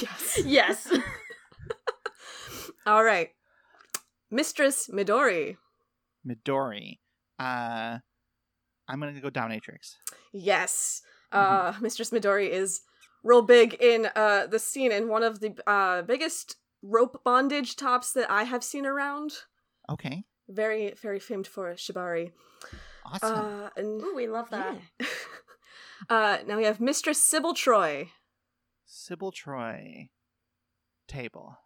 yes. 0.00 0.40
Yes. 0.44 0.92
All 2.86 3.02
right. 3.02 3.30
Mistress 4.30 4.88
Midori. 4.92 5.56
Midori. 6.30 6.98
Uh, 7.38 7.98
I'm 8.88 9.00
gonna 9.00 9.20
go 9.20 9.30
dominatrix. 9.30 9.96
Yes. 10.32 11.02
Uh, 11.32 11.74
Mistress 11.80 12.10
Midori 12.10 12.48
is 12.48 12.82
real 13.22 13.42
big 13.42 13.74
in 13.74 14.08
uh, 14.16 14.46
the 14.46 14.58
scene 14.58 14.92
and 14.92 15.08
one 15.08 15.22
of 15.22 15.40
the 15.40 15.54
uh, 15.66 16.02
biggest 16.02 16.56
rope 16.82 17.22
bondage 17.24 17.76
tops 17.76 18.12
that 18.12 18.30
I 18.30 18.44
have 18.44 18.64
seen 18.64 18.86
around. 18.86 19.32
Okay. 19.88 20.24
Very, 20.48 20.94
very 21.00 21.20
famed 21.20 21.46
for 21.46 21.74
Shibari. 21.74 22.32
Awesome. 23.06 23.32
Uh, 23.32 23.68
and 23.76 24.02
Ooh, 24.02 24.14
we 24.14 24.26
love 24.26 24.50
that. 24.50 24.76
yeah. 24.98 25.06
uh, 26.08 26.38
now 26.46 26.56
we 26.56 26.64
have 26.64 26.80
Mistress 26.80 27.22
Sybil 27.22 27.54
Troy. 27.54 28.10
Sybil 28.86 29.32
Troy. 29.32 30.08
Table. 31.06 31.56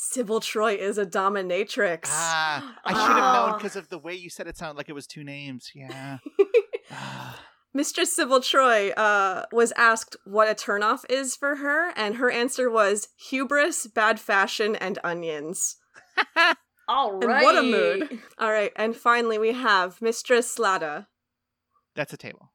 Sybil 0.00 0.38
Troy 0.38 0.74
is 0.74 0.96
a 0.96 1.04
dominatrix. 1.04 2.02
Ah, 2.06 2.76
I 2.84 2.92
should 2.92 2.98
have 3.00 3.34
known 3.34 3.50
Ah. 3.50 3.56
because 3.56 3.74
of 3.74 3.88
the 3.88 3.98
way 3.98 4.14
you 4.14 4.30
said 4.30 4.46
it 4.46 4.56
sounded 4.56 4.76
like 4.76 4.88
it 4.88 4.92
was 4.94 5.08
two 5.08 5.24
names. 5.24 5.72
Yeah. 5.74 6.18
Ah. 6.90 7.38
Mistress 7.74 8.14
Sybil 8.16 8.40
Troy 8.40 8.90
uh, 8.92 9.44
was 9.52 9.72
asked 9.76 10.16
what 10.24 10.48
a 10.48 10.54
turnoff 10.54 11.04
is 11.10 11.36
for 11.36 11.56
her, 11.56 11.90
and 11.96 12.14
her 12.16 12.30
answer 12.30 12.70
was 12.70 13.08
hubris, 13.28 13.86
bad 13.88 14.18
fashion, 14.18 14.74
and 14.74 14.98
onions. 15.04 15.76
All 16.88 17.20
And 17.22 17.28
what 17.42 17.58
a 17.58 17.62
mood. 17.62 18.20
All 18.38 18.50
right, 18.50 18.72
and 18.76 18.96
finally 18.96 19.36
we 19.36 19.52
have 19.52 20.00
Mistress 20.00 20.56
Sladda. 20.56 21.08
That's 21.94 22.14
a 22.14 22.16
table. 22.16 22.52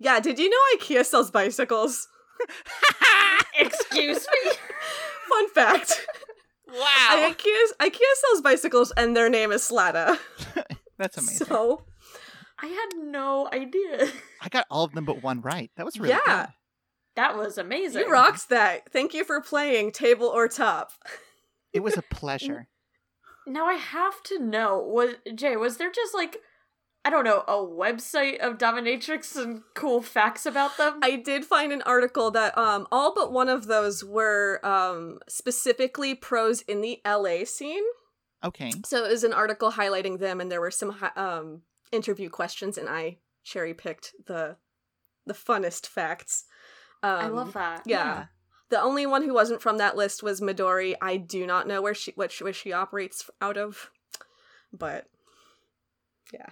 Yeah, 0.00 0.18
did 0.18 0.40
you 0.40 0.50
know 0.50 0.78
IKEA 0.80 1.04
sells 1.06 1.30
bicycles? 1.30 2.08
Excuse 3.60 4.26
me. 4.26 4.50
Fun 5.28 5.48
fact. 5.50 6.04
Wow. 6.68 7.30
IKEA, 7.32 7.64
IKEA 7.80 8.00
sells 8.26 8.42
bicycles 8.42 8.92
and 8.96 9.16
their 9.16 9.28
name 9.30 9.52
is 9.52 9.62
Sladda. 9.62 10.18
That's 10.98 11.16
amazing. 11.16 11.46
So, 11.46 11.84
I 12.60 12.66
had 12.66 12.88
no 12.98 13.48
idea. 13.52 14.08
I 14.42 14.48
got 14.48 14.66
all 14.70 14.84
of 14.84 14.92
them 14.92 15.04
but 15.04 15.22
one 15.22 15.40
right. 15.40 15.70
That 15.76 15.86
was 15.86 15.98
really 15.98 16.10
Yeah. 16.26 16.46
good. 16.46 16.54
That 17.16 17.36
was 17.36 17.58
amazing. 17.58 18.02
you 18.02 18.10
rocks 18.12 18.44
that. 18.46 18.92
Thank 18.92 19.12
you 19.14 19.24
for 19.24 19.40
playing 19.40 19.92
table 19.92 20.26
or 20.26 20.46
top. 20.48 20.92
It 21.72 21.80
was 21.80 21.96
a 21.96 22.02
pleasure. 22.10 22.68
Now 23.46 23.66
I 23.66 23.74
have 23.74 24.22
to 24.24 24.38
know 24.38 24.78
was 24.78 25.14
Jay 25.34 25.56
was 25.56 25.78
there 25.78 25.90
just 25.90 26.14
like 26.14 26.36
I 27.08 27.10
don't 27.10 27.24
know 27.24 27.42
a 27.48 27.54
website 27.54 28.36
of 28.40 28.58
dominatrix 28.58 29.34
and 29.34 29.62
cool 29.72 30.02
facts 30.02 30.44
about 30.44 30.76
them? 30.76 30.98
I 31.02 31.16
did 31.16 31.46
find 31.46 31.72
an 31.72 31.80
article 31.86 32.30
that 32.32 32.56
um 32.58 32.86
all 32.92 33.14
but 33.14 33.32
one 33.32 33.48
of 33.48 33.66
those 33.66 34.04
were 34.04 34.60
um 34.62 35.18
specifically 35.26 36.14
pros 36.14 36.60
in 36.60 36.82
the 36.82 37.00
LA 37.06 37.46
scene. 37.46 37.82
Okay. 38.44 38.72
So 38.84 39.06
it 39.06 39.10
was 39.10 39.24
an 39.24 39.32
article 39.32 39.72
highlighting 39.72 40.18
them 40.18 40.38
and 40.38 40.52
there 40.52 40.60
were 40.60 40.70
some 40.70 40.90
hi- 40.90 41.12
um 41.16 41.62
interview 41.92 42.28
questions 42.28 42.76
and 42.76 42.90
I 42.90 43.16
cherry 43.42 43.72
picked 43.72 44.12
the 44.26 44.58
the 45.24 45.32
funnest 45.32 45.86
facts. 45.86 46.44
Um, 47.02 47.10
I 47.10 47.28
love 47.28 47.54
that. 47.54 47.84
Yeah. 47.86 48.26
The 48.68 48.82
only 48.82 49.06
one 49.06 49.22
who 49.22 49.32
wasn't 49.32 49.62
from 49.62 49.78
that 49.78 49.96
list 49.96 50.22
was 50.22 50.42
Midori. 50.42 50.94
I 51.00 51.16
do 51.16 51.46
not 51.46 51.66
know 51.66 51.80
where 51.80 51.94
she 51.94 52.12
what 52.16 52.32
she, 52.32 52.44
where 52.44 52.52
she 52.52 52.70
operates 52.70 53.30
out 53.40 53.56
of, 53.56 53.90
but 54.74 55.06
yeah, 56.32 56.46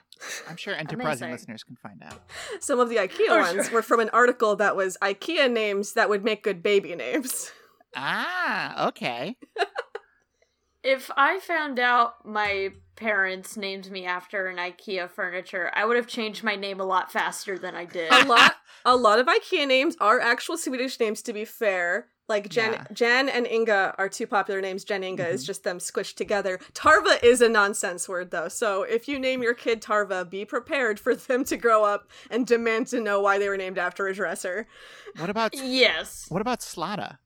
I'm 0.48 0.56
sure 0.56 0.74
enterprising 0.76 1.28
Amazing. 1.28 1.32
listeners 1.32 1.64
can 1.64 1.76
find 1.76 2.02
out. 2.02 2.20
some 2.60 2.80
of 2.80 2.88
the 2.88 2.96
IKEA 2.96 3.26
Oh, 3.30 3.38
ones 3.40 3.66
sure. 3.66 3.74
were 3.74 3.82
from 3.82 4.00
an 4.00 4.10
article 4.12 4.56
that 4.56 4.76
was 4.76 4.96
IKEA 5.02 5.50
names 5.50 5.92
that 5.94 6.08
would 6.08 6.24
make 6.24 6.42
good 6.42 6.62
baby 6.62 6.94
names. 6.94 7.52
Ah, 7.94 8.88
okay. 8.88 9.36
If 10.82 11.10
I 11.16 11.40
found 11.40 11.80
out 11.80 12.24
my 12.24 12.68
parents 12.94 13.56
named 13.56 13.90
me 13.90 14.04
after 14.06 14.46
an 14.46 14.56
IKEA 14.56 15.10
furniture, 15.10 15.68
I 15.74 15.84
would 15.84 15.96
have 15.96 16.06
changed 16.06 16.44
my 16.44 16.54
name 16.54 16.78
a 16.78 16.84
lot 16.84 17.10
faster 17.10 17.58
than 17.58 17.74
I 17.74 17.86
did. 17.86 18.12
A 18.12 18.24
lot, 18.24 18.52
a 18.84 18.94
lot 18.94 19.18
of 19.18 19.26
IKEA 19.26 19.66
names 19.66 19.96
are 20.00 20.20
actual 20.20 20.56
Swedish 20.56 21.00
names. 21.00 21.22
To 21.22 21.32
be 21.32 21.44
fair, 21.44 22.06
like 22.28 22.48
Jen, 22.48 22.72
Yeah. 22.72 22.84
Jan 22.92 23.28
and 23.28 23.46
Inga 23.46 23.94
are 23.98 24.08
two 24.08 24.26
popular 24.26 24.60
names. 24.60 24.82
Jen 24.84 25.04
Inga 25.04 25.28
is 25.28 25.42
Mhm. 25.42 25.46
just 25.46 25.62
them 25.64 25.78
squished 25.78 26.14
together. 26.16 26.58
Tarva 26.72 27.22
is 27.22 27.40
a 27.40 27.48
nonsense 27.48 28.08
word 28.08 28.30
though, 28.30 28.48
so 28.48 28.82
if 28.82 29.06
you 29.08 29.18
name 29.18 29.42
your 29.42 29.54
kid 29.54 29.80
Tarva, 29.80 30.28
be 30.28 30.44
prepared 30.44 30.98
for 30.98 31.14
them 31.14 31.44
to 31.44 31.56
grow 31.56 31.84
up 31.84 32.08
and 32.30 32.46
demand 32.46 32.88
to 32.88 33.00
know 33.00 33.20
why 33.20 33.38
they 33.38 33.48
were 33.48 33.56
named 33.56 33.78
after 33.78 34.06
a 34.08 34.14
dresser. 34.14 34.66
What 35.18 35.30
about 35.30 35.52
yes. 35.54 36.26
what 36.28 36.40
about 36.40 36.60
Sladda? 36.60 37.18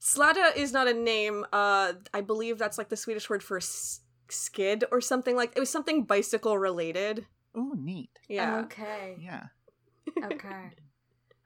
Sladda 0.00 0.54
is 0.56 0.72
not 0.72 0.86
a 0.86 0.94
name. 0.94 1.44
Uh, 1.52 1.94
I 2.14 2.20
believe 2.20 2.58
that's 2.58 2.78
like 2.78 2.88
the 2.88 2.96
Swedish 2.96 3.28
word 3.28 3.42
for 3.42 3.56
s- 3.56 4.00
skid 4.28 4.84
or 4.92 5.00
something 5.00 5.34
like. 5.34 5.52
It 5.56 5.60
was 5.60 5.70
something 5.70 6.04
bicycle 6.04 6.56
related. 6.56 7.26
Ooh, 7.56 7.74
neat. 7.76 8.10
Yeah. 8.28 8.58
Okay. 8.60 9.16
Yeah. 9.20 9.46
Okay. 10.22 10.70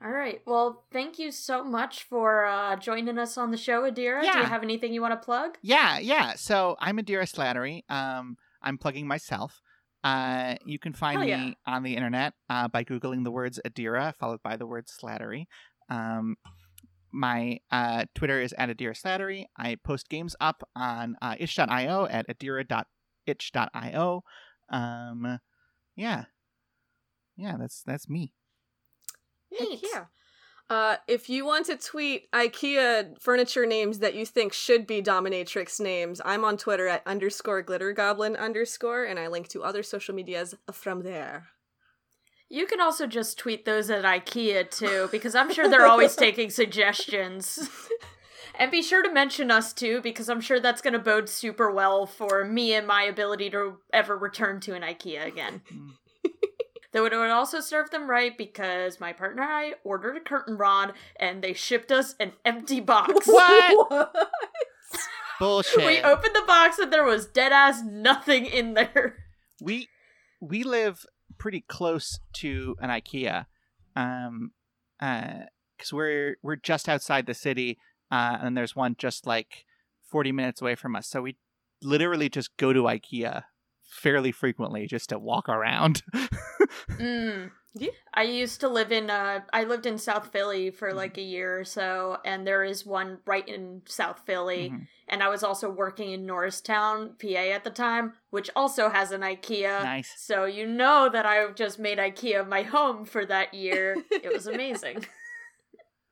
All 0.05 0.11
right. 0.11 0.41
Well, 0.47 0.85
thank 0.93 1.19
you 1.21 1.31
so 1.31 1.63
much 1.63 2.03
for 2.05 2.45
uh, 2.45 2.75
joining 2.77 3.19
us 3.19 3.39
on 3.39 3.53
the 3.53 3.57
show, 3.57 3.83
Adira. 3.83 4.25
Yeah. 4.25 4.33
Do 4.33 4.39
you 4.39 4.45
have 4.47 4.65
anything 4.65 4.93
you 4.93 5.01
want 5.01 5.13
to 5.21 5.25
plug? 5.25 5.59
Yeah, 5.63 5.99
yeah. 5.99 6.35
So 6.35 6.77
I'm 6.81 6.99
Adira 6.99 7.23
Slattery. 7.23 7.89
Um, 7.89 8.37
I'm 8.61 8.79
plugging 8.79 9.07
myself. 9.07 9.61
Uh, 10.03 10.57
you 10.67 10.81
can 10.81 10.93
find 10.93 11.21
me 11.21 11.57
on 11.67 11.85
the 11.85 11.95
internet 11.95 12.35
uh, 12.51 12.67
by 12.67 12.83
googling 12.83 13.23
the 13.23 13.31
words 13.31 13.61
Adira 13.65 14.13
followed 14.17 14.43
by 14.43 14.57
the 14.57 14.67
word 14.67 14.87
Slattery. 14.89 15.45
Um, 15.89 16.37
my 17.13 17.59
uh, 17.71 18.07
Twitter 18.15 18.41
is 18.41 18.53
at 18.59 18.71
Adira 18.71 19.01
Slattery. 19.01 19.45
I 19.57 19.77
post 19.85 20.09
games 20.09 20.35
up 20.41 20.69
on 20.75 21.17
uh, 21.23 21.37
itch.io 21.39 22.09
at 22.11 22.27
adira.itch.io. 22.29 24.25
Um, 24.71 25.39
yeah, 25.95 26.25
yeah. 27.37 27.57
That's 27.57 27.83
that's 27.85 28.09
me. 28.09 28.33
Heck 29.59 29.69
Neat. 29.69 29.85
yeah. 29.93 30.05
Uh, 30.71 30.97
if 31.07 31.29
you 31.29 31.45
want 31.45 31.67
to 31.67 31.77
tweet 31.77 32.31
IKEA 32.33 33.21
furniture 33.21 33.67
names 33.67 33.99
that 33.99 34.15
you 34.15 34.25
think 34.25 34.53
should 34.53 34.87
be 34.87 35.03
dominatrix 35.03 35.79
names, 35.81 36.21
I'm 36.25 36.45
on 36.45 36.57
Twitter 36.57 36.89
at 36.89 37.07
underscore 37.07 37.63
glitter 37.63 37.93
goblin 37.93 38.37
underscore, 38.37 39.05
and 39.05 39.19
I 39.19 39.27
link 39.27 39.49
to 39.49 39.63
other 39.63 39.83
social 39.83 40.15
medias 40.15 40.55
from 40.73 41.03
there. 41.03 41.49
You 42.49 42.67
can 42.67 42.81
also 42.81 43.07
just 43.07 43.39
tweet 43.39 43.65
those 43.65 43.91
at 43.91 44.05
IKEA 44.05 44.71
too, 44.71 45.09
because 45.11 45.35
I'm 45.35 45.53
sure 45.53 45.69
they're 45.69 45.87
always 45.87 46.17
taking 46.17 46.49
suggestions. 46.49 47.69
And 48.59 48.71
be 48.71 48.83
sure 48.83 49.03
to 49.03 49.13
mention 49.13 49.51
us 49.51 49.73
too, 49.73 50.01
because 50.03 50.29
I'm 50.29 50.41
sure 50.41 50.61
that's 50.61 50.83
going 50.83 50.93
to 50.93 50.99
bode 50.99 51.29
super 51.29 51.71
well 51.71 52.07
for 52.07 52.45
me 52.45 52.75
and 52.75 52.87
my 52.87 53.03
ability 53.05 53.51
to 53.51 53.79
ever 53.93 54.17
return 54.17 54.61
to 54.61 54.75
an 54.75 54.83
IKEA 54.83 55.27
again. 55.27 55.63
Though 56.93 57.07
it 57.07 57.17
would 57.17 57.31
also 57.31 57.61
serve 57.61 57.91
them 57.91 58.09
right 58.09 58.37
because 58.37 59.01
my 59.01 59.13
partner 59.15 59.43
and 59.43 59.51
I 59.51 59.75
ordered 59.83 60.17
a 60.17 60.21
curtain 60.21 60.59
rod 60.59 60.93
and 61.17 61.43
they 61.43 61.55
shipped 61.55 61.91
us 61.91 62.15
an 62.21 62.33
empty 62.45 62.81
box. 62.81 63.13
What? 63.27 64.15
Bullshit. 65.41 65.85
We 65.85 66.01
opened 66.01 66.35
the 66.35 66.45
box 66.47 66.79
and 66.79 66.93
there 66.93 67.05
was 67.05 67.27
dead 67.27 67.51
ass 67.51 67.83
nothing 67.83 68.47
in 68.47 68.75
there. 68.75 69.17
we 69.61 69.89
we 70.41 70.63
live 70.63 71.05
pretty 71.39 71.65
close 71.67 72.21
to 72.35 72.77
an 72.81 72.91
IKEA, 72.91 73.47
um, 73.97 74.53
uh, 75.01 75.47
because 75.77 75.93
we're 75.93 76.37
we're 76.43 76.57
just 76.57 76.89
outside 76.89 77.27
the 77.27 77.35
city, 77.35 77.79
uh, 78.11 78.39
and 78.41 78.57
there's 78.57 78.77
one 78.77 78.95
just 78.99 79.27
like 79.27 79.65
forty 80.09 80.31
minutes 80.31 80.61
away 80.61 80.75
from 80.75 80.95
us. 80.95 81.09
So 81.09 81.23
we 81.23 81.37
literally 81.83 82.29
just 82.29 82.57
go 82.57 82.73
to 82.73 82.83
IKEA 82.83 83.45
fairly 83.93 84.33
frequently 84.33 84.87
just 84.87 85.11
to 85.11 85.19
walk 85.19 85.49
around. 85.49 86.03
Mm. 86.91 87.51
Yeah. 87.75 87.89
I 88.13 88.25
used 88.25 88.61
to 88.61 88.69
live 88.69 88.93
in 88.93 89.09
uh 89.09 89.41
I 89.51 89.65
lived 89.65 89.87
in 89.87 89.97
South 89.97 90.31
Philly 90.31 90.71
for 90.71 90.93
like 90.93 91.17
a 91.17 91.23
year 91.23 91.59
or 91.59 91.65
so 91.65 92.19
and 92.23 92.47
there 92.47 92.63
is 92.65 92.85
one 92.85 93.21
right 93.25 93.49
in 93.49 93.81
South 93.87 94.21
Philly 94.27 94.69
Mhm. 94.69 94.87
and 95.09 95.23
I 95.23 95.31
was 95.31 95.43
also 95.43 95.71
working 95.71 96.13
in 96.13 96.27
Norristown, 96.27 97.15
PA 97.19 97.51
at 97.51 97.65
the 97.65 97.71
time, 97.71 98.13
which 98.29 98.51
also 98.55 98.91
has 98.91 99.11
an 99.11 99.23
IKEA. 99.23 99.83
Nice. 99.85 100.13
So 100.19 100.45
you 100.45 100.67
know 100.67 101.09
that 101.11 101.25
I 101.25 101.51
just 101.53 101.79
made 101.79 101.97
IKEA 101.97 102.47
my 102.47 102.61
home 102.63 103.07
for 103.07 103.25
that 103.25 103.55
year. 103.55 103.97
it 104.11 104.31
was 104.31 104.47
amazing. 104.47 105.07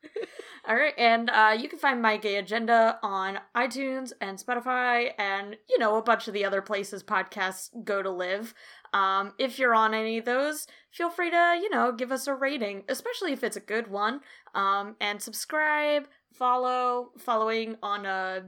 All 0.71 0.77
right, 0.77 0.95
and 0.97 1.29
uh, 1.31 1.57
you 1.59 1.68
can 1.68 1.81
find 1.81 2.01
My 2.01 2.16
Gay 2.16 2.37
Agenda 2.37 3.01
on 3.03 3.41
iTunes 3.57 4.12
and 4.21 4.39
Spotify, 4.39 5.11
and 5.18 5.57
you 5.68 5.81
know 5.81 5.97
a 5.97 6.03
bunch 6.03 6.29
of 6.29 6.33
the 6.33 6.45
other 6.45 6.62
places 6.62 7.03
podcasts 7.03 7.71
go 7.83 8.05
to 8.05 8.11
live. 8.11 8.55
Um, 8.93 9.33
if 9.37 9.59
you're 9.59 9.75
on 9.75 9.95
any 9.95 10.18
of 10.18 10.27
those, 10.27 10.68
feel 10.93 11.11
free 11.11 11.29
to 11.29 11.59
you 11.61 11.71
know 11.71 11.91
give 11.91 12.12
us 12.12 12.29
a 12.29 12.35
rating, 12.35 12.85
especially 12.89 13.33
if 13.33 13.43
it's 13.43 13.57
a 13.57 13.61
good 13.61 13.89
one. 13.89 14.21
Um, 14.55 14.95
and 15.01 15.21
subscribe, 15.21 16.07
follow. 16.33 17.11
Following 17.18 17.75
on 17.83 18.07
uh, 18.07 18.43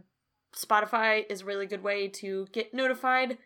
Spotify 0.55 1.25
is 1.29 1.41
a 1.41 1.45
really 1.45 1.67
good 1.67 1.83
way 1.83 2.07
to 2.07 2.47
get 2.53 2.73
notified 2.73 3.39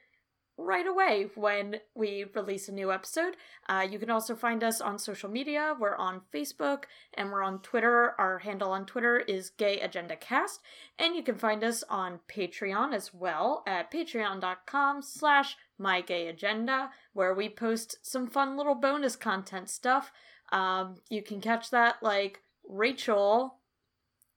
right 0.59 0.87
away 0.87 1.29
when 1.35 1.77
we 1.95 2.25
release 2.35 2.69
a 2.69 2.73
new 2.73 2.91
episode. 2.91 3.37
Uh, 3.69 3.87
you 3.89 3.99
can 3.99 4.11
also 4.11 4.35
find 4.35 4.65
us 4.65 4.81
on 4.81 4.99
social 4.99 5.31
media. 5.31 5.75
We're 5.79 5.97
on 5.97 6.23
Facebook 6.33 6.85
and 7.15 7.31
we're 7.31 7.43
on 7.43 7.61
Twitter. 7.61 8.15
Our 8.19 8.39
handle 8.39 8.71
on 8.71 8.87
Twitter 8.87 9.19
is 9.19 9.51
Gay 9.51 9.81
Agenda 9.81 10.17
Cast, 10.17 10.61
and 10.99 11.15
you 11.15 11.23
can 11.23 11.37
find 11.37 11.63
us 11.63 11.85
on 11.89 12.21
Patreon 12.29 12.95
as 12.95 13.13
well 13.13 13.63
at 13.67 13.93
patreon.com 13.93 15.03
slash 15.03 15.57
my 15.79 16.01
gay 16.01 16.29
agenda, 16.29 16.91
where 17.13 17.35
we 17.35 17.49
post 17.49 17.99
some 18.03 18.27
fun 18.27 18.57
little 18.57 18.75
bonus 18.75 19.17
content 19.17 19.69
stuff. 19.69 20.11
Um, 20.53 20.97
you 21.11 21.23
can 21.23 21.41
catch 21.41 21.71
that 21.71 21.97
like 22.03 22.41
Rachel, 22.67 23.59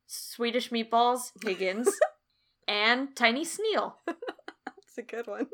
Swedish 0.08 0.70
Meatballs, 0.70 1.32
Higgins, 1.44 1.90
and 2.68 3.16
Tiny 3.16 3.46
Sneal. 3.46 3.94
It's 4.08 4.98
a 4.98 5.02
good 5.04 5.28
one. 5.28 5.48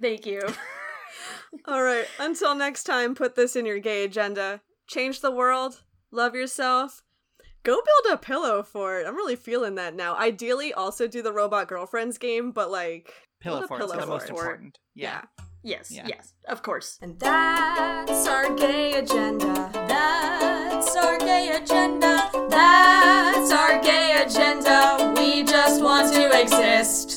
Thank 0.00 0.26
you. 0.26 0.40
All 1.66 1.82
right. 1.82 2.06
Until 2.18 2.54
next 2.54 2.84
time, 2.84 3.14
put 3.14 3.34
this 3.34 3.56
in 3.56 3.66
your 3.66 3.78
gay 3.80 4.04
agenda. 4.04 4.60
Change 4.88 5.20
the 5.20 5.30
world. 5.30 5.82
Love 6.12 6.34
yourself. 6.34 7.02
Go 7.64 7.74
build 7.74 8.14
a 8.14 8.16
pillow 8.18 8.62
for 8.62 8.98
it. 9.00 9.06
I'm 9.06 9.16
really 9.16 9.36
feeling 9.36 9.74
that 9.74 9.94
now. 9.94 10.16
Ideally, 10.16 10.72
also 10.72 11.06
do 11.06 11.20
the 11.22 11.32
robot 11.32 11.68
girlfriends 11.68 12.16
game, 12.18 12.50
but 12.52 12.70
like 12.70 13.12
Pillow 13.40 13.60
build 13.60 13.64
a 13.64 13.68
fort 13.68 13.82
is 13.82 13.90
the 13.92 14.06
most 14.06 14.28
fort. 14.28 14.44
important. 14.44 14.78
Yeah. 14.94 15.22
Yes, 15.64 15.90
Yeah. 15.90 16.06
yes, 16.06 16.32
of 16.48 16.62
course. 16.62 16.98
And 17.02 17.18
that's 17.18 18.26
our 18.28 18.54
gay 18.54 18.94
agenda. 18.94 19.70
That's 19.88 20.96
our 20.96 21.18
gay 21.18 21.50
agenda. 21.60 22.30
That's 22.48 23.50
our 23.50 23.82
gay 23.82 24.22
agenda. 24.24 25.12
We 25.16 25.42
just 25.42 25.82
want 25.82 26.14
to 26.14 26.40
exist. 26.40 27.07